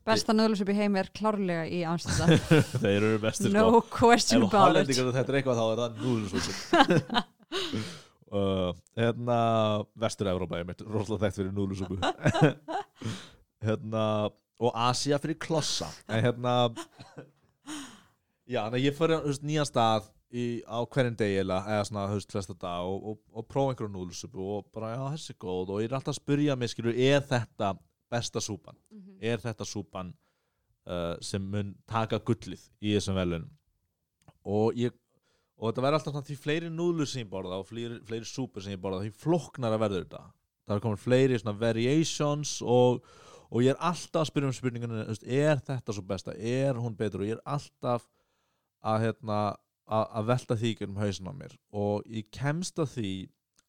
[0.07, 2.31] Besta núðlus upp í heimi er klárlega í Amsterdam.
[2.83, 3.81] Þeir eru bestir No sko.
[3.99, 4.79] question ef about it.
[4.79, 6.51] hollendingar þetta er eitthvað þá er það núðlusúpu
[8.39, 9.39] uh, hérna
[10.03, 11.99] Vestur-Európa er mitt rosalega þekkt fyrir núðlusúpu
[13.67, 14.05] hérna
[14.59, 15.87] og Asia fyrir klossa.
[16.11, 16.55] En hérna
[18.49, 22.33] já, þannig að ég fyrir veist, nýjan stað í, á hverjum degi eða svona haust
[22.33, 25.91] flesta dag og, og, og prófa einhverju núðlusúpu og bara já þessi góð og ég
[25.91, 27.75] er alltaf að spyrja mig skilur, er þetta
[28.09, 28.77] besta súpan?
[28.89, 29.19] Mhm.
[29.21, 30.13] er þetta súpan
[30.89, 33.47] uh, sem mun taka gullið í þessum velun
[34.49, 34.95] og ég
[35.59, 38.63] og þetta verður alltaf svona því fleiri núðlur sem ég borða og fleiri, fleiri súpur
[38.63, 40.21] sem ég borða því flóknar að verður þetta.
[40.69, 43.01] Það er komin fleiri svona variations og,
[43.49, 44.51] og ég er alltaf að spyrja
[44.87, 47.25] um veist, er þetta svo besta, er hún betur?
[47.25, 48.07] Og ég er alltaf
[48.85, 49.39] að hérna
[49.89, 51.55] að, að velta því ekki um hausin á mér.
[51.75, 53.13] Og ég kemst að því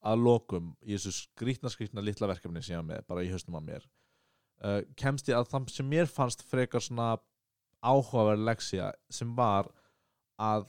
[0.01, 3.59] að lokum í þessu skrýtna skrýtna litla verkefni sem ég var með bara í hausnum
[3.59, 3.83] á mér
[4.65, 7.15] uh, kemst ég að það sem mér fannst frekar svona
[7.81, 9.69] áhugaverð leksía sem var
[10.41, 10.67] að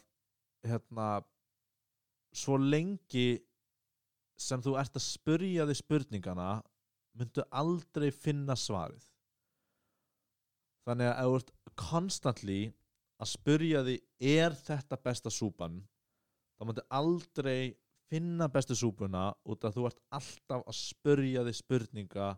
[0.67, 1.09] hérna
[2.33, 3.43] svo lengi
[4.41, 6.51] sem þú ert að spurja þig spurningana
[7.19, 9.05] myndu aldrei finna svarið.
[10.89, 12.61] Þannig að ef þú ert constantly
[13.23, 15.79] að spurja þig er þetta besta súpan?
[16.59, 17.75] Þá myndu aldrei
[18.13, 22.33] finna bestu súpuna út að þú ert alltaf að spurja þig spurninga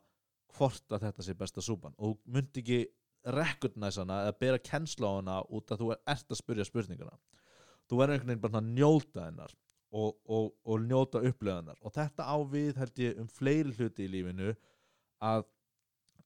[0.55, 1.97] hvort að þetta sé besta súpan.
[1.99, 2.80] Og myndi ekki
[3.35, 7.16] recognize hana eða bera kennsla á hana út að þú ert að spurja spurninguna.
[7.89, 9.57] Þú verður einhvern veginn bara að njóta hennar
[9.95, 14.12] og, og, og njóta upplöðanar og þetta á við held ég um fleiri hluti í
[14.12, 14.55] lífinu
[15.24, 15.45] að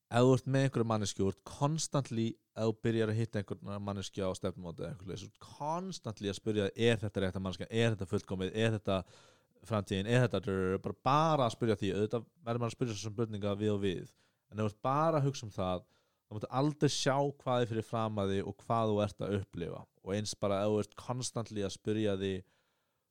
[0.08, 3.80] ef þú ert með einhverju manneski og ert konstantli ef þú byrjar að hitta einhverju
[3.84, 8.08] manneski á stefnumóti einhverju leys, konstantli að spyrja er þetta rétt að manneska, er þetta
[8.12, 9.02] fullkomið er þetta
[9.68, 13.54] framtíðin, er þetta bara, bara að spyrja því, auðvitað verður maður að spyrja þessum spurninga
[13.58, 14.12] við og við.
[14.48, 15.84] En ef þú ert bara að hugsa um það
[16.28, 19.36] þá máttu aldrei sjá hvað er fyrir fram að því og hvað þú ert að
[19.38, 19.82] upplifa.
[20.04, 22.32] Og eins bara ef þú ert konstantli að spyrja því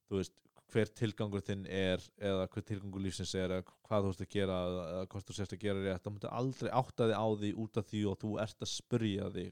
[0.07, 0.35] þú veist,
[0.73, 4.57] hver tilgangur þinn er eða hver tilgangur lífsins er eða hvað þú ert að gera
[4.67, 7.79] eða hvort þú sérst að gera rétt þá máttu aldrei átta þig á því út
[7.81, 9.45] af því og þú ert að spyrja því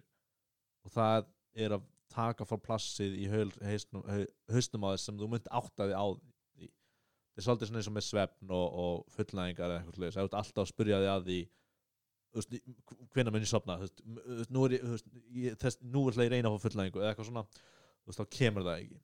[0.85, 1.29] og það
[1.65, 1.85] er að
[2.15, 6.05] taka frá plassið í hausnum hau- hausnum á þess sem þú myndi átta þig á
[6.15, 6.67] því.
[7.35, 10.25] Það er svolítið svona eins og með svefn og, og fullnæðingar eða eitthvað ef þú
[10.27, 11.39] ert alltaf að spyrja þig að því
[13.15, 14.01] hvenær mun ég sopna veist,
[14.51, 17.45] nú er ég, þess, nú ætla ég reyna fá fullnæðingu eða eitthvað svona,
[18.11, 18.99] þá kemur það ekki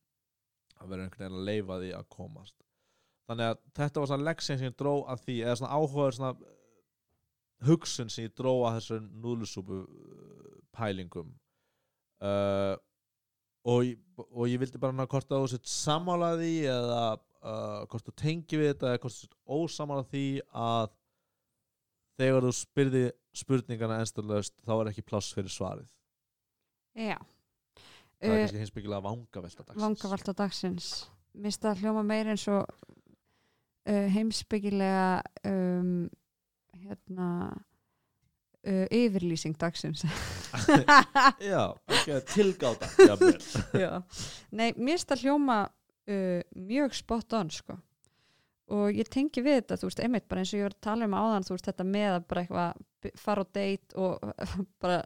[0.81, 2.55] það verður einhvern veginn að leifa því að komast.
[3.29, 6.31] Þannig að þetta var svona leksinn sem ég dró að því eða svona áhugaður svona
[6.35, 6.55] uh,
[7.69, 11.29] hugsun sem ég dró að þessum núðlusúpu uh, pælingum.
[12.21, 12.75] Uh,
[13.69, 18.09] og, ég- og ég vildi bara hvort að þú sett sammála því eða uh, hvort
[18.09, 20.25] þú tengi við þetta eða hvort þú sett ósammála því
[20.65, 20.91] að
[22.21, 23.03] þegar þú spyrði
[23.41, 25.87] spurningana ensturlaust þá er ekki pláss fyrir svarið.
[26.99, 27.15] Já
[28.21, 30.91] það er uh, kannski hins byggilega vangavelta dagsins vangavalta dagsins
[31.33, 32.63] minnst það hljóma meir eins og
[33.89, 36.09] uh, heimsbyggilega um,
[36.81, 37.29] hérna
[38.67, 40.03] uh, yfirlýsing dagsins
[41.51, 42.89] já, að tilgáta.
[43.83, 44.01] Já.
[44.51, 47.77] Nei, mér finnst það hljóma uh, mjög spot on sko.
[48.71, 51.07] og ég tengi við þetta þú veist, einmitt bara eins og ég var að tala
[51.09, 54.33] um áðan þú veist, þetta með að bara eitthvað fara á date og
[54.83, 55.01] bara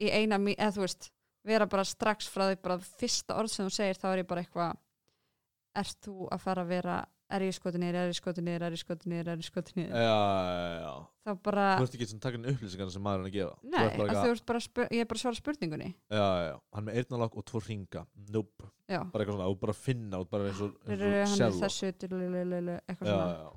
[0.00, 1.10] í eina, eða þú veist
[1.44, 4.44] vera bara strax frá því bara fyrsta orð sem þú segir þá er ég bara
[4.44, 4.78] eitthvað
[5.74, 7.00] ert þú að fara að vera
[7.34, 9.48] er ég skotin niður, er ég skotin niður, er ég skotin niður, er ég
[9.90, 10.18] já,
[10.84, 10.92] já
[11.24, 13.88] þá bara, þú ert ekki svona takin upplýsingarna sem maður er að gefa nei, þú
[13.88, 15.90] ert bara ert bara spyr, ég er bara svara spurningunni.
[16.12, 18.04] Já, já, hann með eyrnalokk og tvo ringa
[18.36, 21.18] nope, já, bara eitthvað svona, og bara finna út bara eins og, eins hann og
[21.24, 21.90] er Sherlock þessu
[22.84, 23.52] eitthvað svona.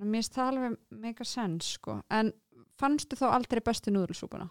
[0.00, 2.00] mér finnst það alveg mega sens sko.
[2.12, 2.32] En
[2.80, 4.48] fannstu þá aldrei bestu núðulsúpuna?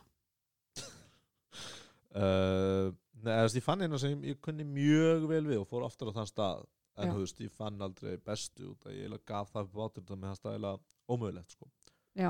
[2.15, 6.13] Uh, þú veist, ég fann eina sem ég, kunni mjög vel við og fór aftur
[6.13, 9.51] á þann stað en þú veist, ég fann aldrei bestu út að ég eiginlega gaf
[9.51, 11.71] það upp átur það með það stæðilega ómögulegt sko.
[12.15, 12.29] Já,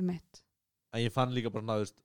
[0.00, 0.42] emitt.
[0.94, 2.00] en ég fann líka bara ná, þú veist,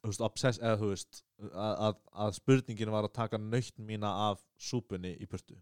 [0.00, 1.22] þú veist, obsess, eða þú veist
[1.52, 5.58] að, að, að spurningin var að taka nöytn mína af súpunni í purtu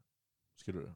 [0.61, 0.95] skilur við,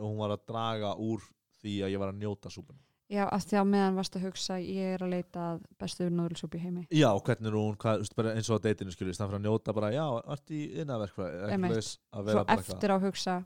[0.00, 1.20] hún var að draga úr
[1.60, 4.58] því að ég var að njóta súpunni Já, af því á meðan varst að hugsa
[4.60, 6.82] ég er að leita að bestu núðulsúpi heimi.
[6.92, 9.74] já, hvernig er hún, hvað, bara eins og á deitinu skilur við, þannig að njóta
[9.78, 10.04] bara, já,
[10.34, 11.78] ert í Einmitt.
[12.12, 13.36] að Svo vera bara eitthvað eftir á hugsa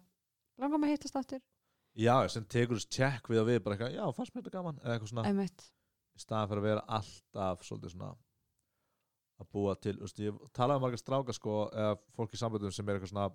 [0.58, 1.44] langar maður að hittast aftur?
[1.94, 4.80] já, sem tekur þess tjekk við og við bara eitthvað, já, fannst mér þetta gaman
[4.82, 5.64] eða eitthvað svona, Emitt.
[6.18, 8.10] í staðan fyrir að vera alltaf svolítið svona
[9.42, 12.74] að búa til, þú veist, ég talaði um margar stráka sko, eða fólk í samböndum
[12.74, 13.30] sem er eitthvað svona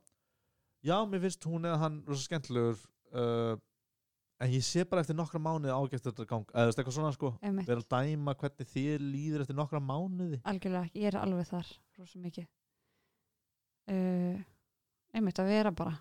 [0.83, 2.79] já, mér finnst hún eða hann rosa skemmtilegur
[3.15, 3.55] uh,
[4.39, 7.67] en ég sé bara eftir nokkra mánuði ágæft þetta gang, eða eitthvað svona sko Emitt.
[7.67, 12.19] vera að dæma hvernig þér líður eftir nokkra mánuði Algjörlega, ég er alveg þar rosa
[12.21, 12.47] mikið.
[13.87, 14.41] Uh,
[15.15, 15.93] einmitt að vera bara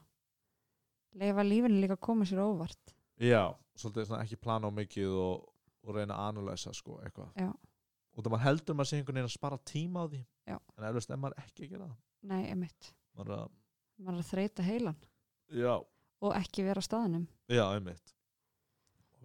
[1.17, 2.93] leifa lífinu líka að koma sér óvart.
[3.23, 5.47] já, svolítið svona ekki plana á mikið og,
[5.87, 7.49] og reyna að analysa sko, eitthvað Já.
[7.55, 10.21] og það maður heldur maður sé einhvern veginn að spara tíma á því
[10.51, 10.59] Já.
[10.77, 12.91] en eflust er maður ekki að gera það Nei, emitt.
[13.17, 13.55] maður er að,
[13.97, 14.99] Maður er að þreita heilan
[15.63, 15.75] já,
[16.27, 17.25] og ekki vera á staðnum.
[17.49, 18.16] já, einmitt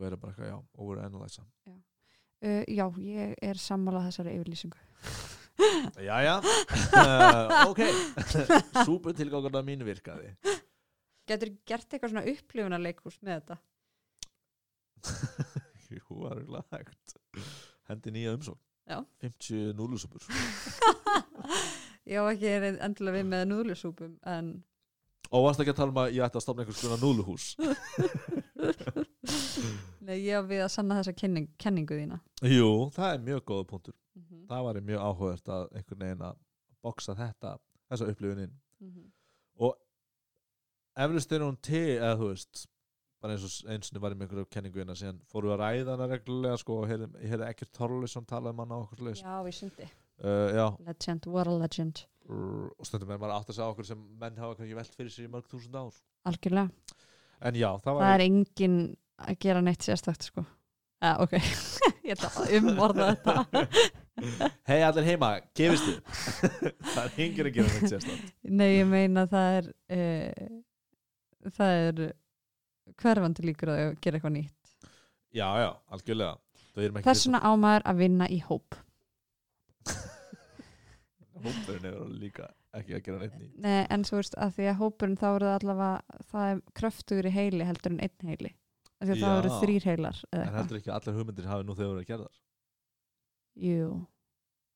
[0.01, 1.47] og vera bara eitthvað, já, overanalysa
[2.41, 4.79] Uh, já, ég er sammálað þessari yfirlýsingu.
[6.07, 7.81] Jæja, uh, ok.
[8.87, 10.31] Súpu tilgáðurna mín virkaði.
[11.29, 13.59] Getur gert eitthvað svona upplifunarleikús með þetta?
[15.93, 17.15] Jú, það er hægt
[17.91, 18.63] Hendi nýja umsókn.
[18.89, 19.05] Já.
[19.21, 20.25] 50 núlusúpur
[22.09, 24.53] Já, ekki er endilega við með núðlusúpum en
[25.29, 27.45] Og varst ekki að tala um að ég ætti að stopna einhvers konar núluhús
[30.07, 32.19] nei, ég á við að sanna þessa kenning, kenningu þína.
[32.47, 34.47] Jú, það er mjög góða punktur Mm -hmm.
[34.49, 36.36] Það var mjög áhugavert að einhvern veginn að
[36.84, 37.51] boksa þetta,
[37.89, 38.51] þessa upplifunin
[38.82, 39.05] Mhm.
[39.59, 39.76] og
[40.97, 42.65] eflust er hún til, eða þú veist
[43.22, 45.61] bara eins og eins og var ég með einhverju kenningu hérna síðan fóru við að
[45.63, 49.22] ræða hana reglulega sko, og ég heyrði ekkert Þorleysson talað um hana og okkur slags
[49.22, 49.89] Já, við sundi.
[50.24, 52.05] uh, Legend, what a legend.
[52.30, 55.26] Og stundum er maður átt að segja okkur sem menn hafa kannski velt fyrir sér
[55.28, 55.93] í mörg þúsund ár
[56.26, 56.69] Algjörlega.
[57.41, 58.97] en já, það var Það er engin
[59.28, 60.45] að gera neitt sérstakt, sko.
[61.01, 61.34] Já, ok.
[62.05, 63.65] ég ætla að umorða þetta.
[64.69, 66.01] hei allir heima, gefist þið?
[66.93, 70.59] Það er enginn að gera þetta sérstætt Nei, ég meina það er uh,
[71.57, 72.03] það er
[73.01, 74.72] hverfandi líkur að gera eitthvað nýtt.
[75.32, 76.38] Já, já, algjörlega.
[76.72, 78.80] Það erum ekki þess vegna ámaður að vinna í hóp.
[81.41, 83.53] Hópurinn er líka ekki að gera neitt nýtt.
[83.63, 87.30] Nei, en svo veist að því að hópurinn þá eru það allavega það er kröftugur
[87.32, 88.51] í heili heldur en einn heili
[89.01, 91.97] af því að það eru þrýr heilar En heldur ekki allar hugmyndir hafi nú þegar
[91.97, 92.39] verið þar
[93.61, 93.89] Jú.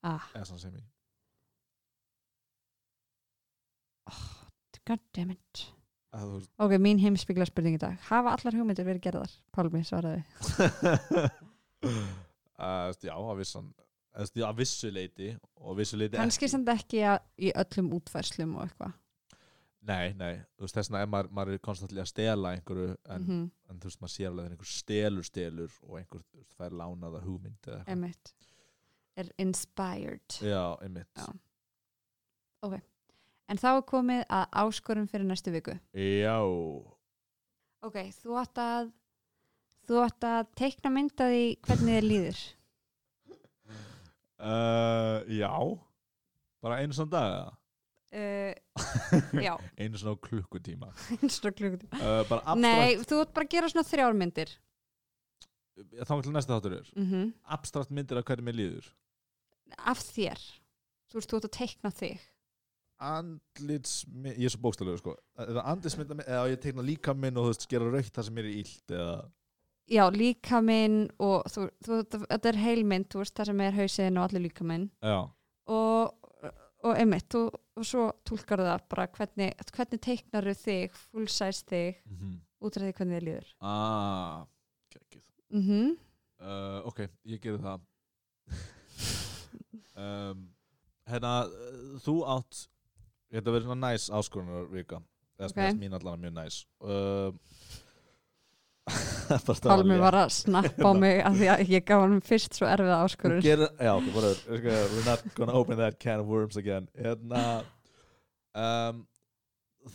[0.05, 0.85] Ah, Eða svona sem ég
[4.85, 5.63] goddammit
[6.15, 7.95] að þú veist Ok, mín heimsbyggla spurning í dag.
[8.09, 9.33] Hafa allar hugmyndir verið gerðar?
[9.55, 10.21] Pálmi svaraði
[11.89, 13.71] uh, Já, að vissan
[14.31, 16.53] þú að vissu leiti og vissu leiti Kannski ekki.
[16.53, 18.93] samt ekki í öllum útfærslum og eitthvað
[19.85, 23.41] Nei, nei, þú veist þess er maður, maður er konstantli að stela einhverju en, Mhm,
[23.69, 27.21] en þú veist maður sér alveg þegar einhver stelur stelur og einhver veist, fær lánaða
[27.21, 28.33] hugmynd eða eitthvað.
[29.17, 30.39] Er inspired.
[30.41, 31.07] Já, einmitt.
[31.15, 32.81] Já.
[33.47, 35.75] En þá er komið að áskorum fyrir næstu viku.
[35.93, 36.39] Já,
[37.85, 38.87] Ok, þú átt að
[40.25, 42.39] að teikna myndaði hvernig þið líður.
[44.35, 45.47] Uh, já.
[46.61, 47.53] Bara einu svona dag eða?
[48.19, 48.64] uh,
[49.81, 50.91] einu svona klukkutíma.
[51.19, 51.99] Eins og klukkutíma.
[51.99, 54.53] Uh, Nei, þú átt bara að gera svona þrjár myndir.
[55.75, 56.93] Þá til næsta þáttur er.
[56.95, 58.87] Mm abstrakt myndir af hvernig mér líður.
[59.77, 60.39] Af þér.
[61.11, 62.19] Þú þú átt að teikna þig.
[63.05, 65.15] Andlits, ég er svo bókstalegu sko.
[65.43, 68.53] Eða andlitsmynda eða ég teikna líka minn og þú veist gera raukt það sem er
[68.53, 69.17] illt eða
[69.85, 74.15] Já, líka minn og þú, þú, þetta er heilmynd, þú veist, það sem er hausinn
[74.17, 75.19] og allir líka minn já,
[75.69, 76.24] og,
[76.85, 77.43] og einmitt, þú,
[77.75, 82.35] og svo túlkar það bara hvernig, hvernig teiknar þig, full size þig mm -hmm.
[82.61, 84.45] út af því hvernig þið líður ah,
[84.93, 85.63] geggjuð mm
[86.41, 87.79] uh, ok, ég gerði það
[90.05, 90.47] um,
[91.09, 92.69] hérna uh, þú átt
[93.33, 95.01] þetta verður svona næs áskorunar vika
[95.39, 95.73] eða Ok.
[95.75, 96.19] okay.
[96.21, 97.64] mjög næs um, bara
[99.29, 99.99] létt.
[100.01, 103.41] var að snappa á mig af því að ég gaf hann fyrst svo áskorun.
[103.41, 104.93] Gerir, já, ok, whatever.
[104.93, 106.87] We're not gonna open that can of worms again.
[106.93, 107.63] Hérna
[108.53, 109.01] um,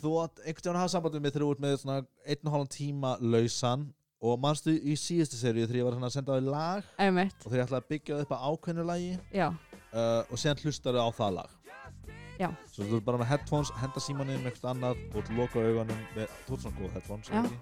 [0.01, 2.51] þú átt einhvern veginn að hafa samband við mig þegar þú ert með svona einn
[2.51, 3.87] og hálfan tíma lausan
[4.21, 6.91] og manstu í síðustu seríu þegar ég var svona að senda á því lag?
[7.01, 9.15] Einmitt, og þegar ég ætlaði að byggja upp á ákveðnu lagi?
[9.33, 9.49] Já,
[9.95, 11.57] uh, og síðan hlustar á það lag.
[12.41, 12.49] Já.
[12.73, 16.39] svo þú ert bara með headphones henda símaninn með eitthvað annað og loka augunum með,
[16.47, 17.43] þú ert svona góð headphones Já.
[17.43, 17.59] ekki?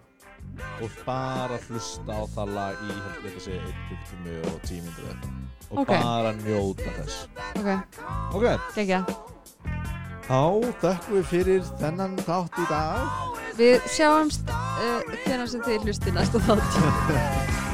[0.83, 4.83] Og bara hlusta á það lag í held ég að segja 1 klukktími og 10
[4.87, 5.35] minnur eitthvað.
[5.71, 5.89] Og Ok.
[5.93, 7.17] bara njóta þess.
[7.59, 7.69] Ok,
[8.35, 9.03] ok, geggja
[10.29, 10.41] þá
[10.83, 13.37] þökkum við fyrir þennan þátt í dag.
[13.59, 16.77] Við sjáumst uh, hvernig sem þið hlusti næsta þátt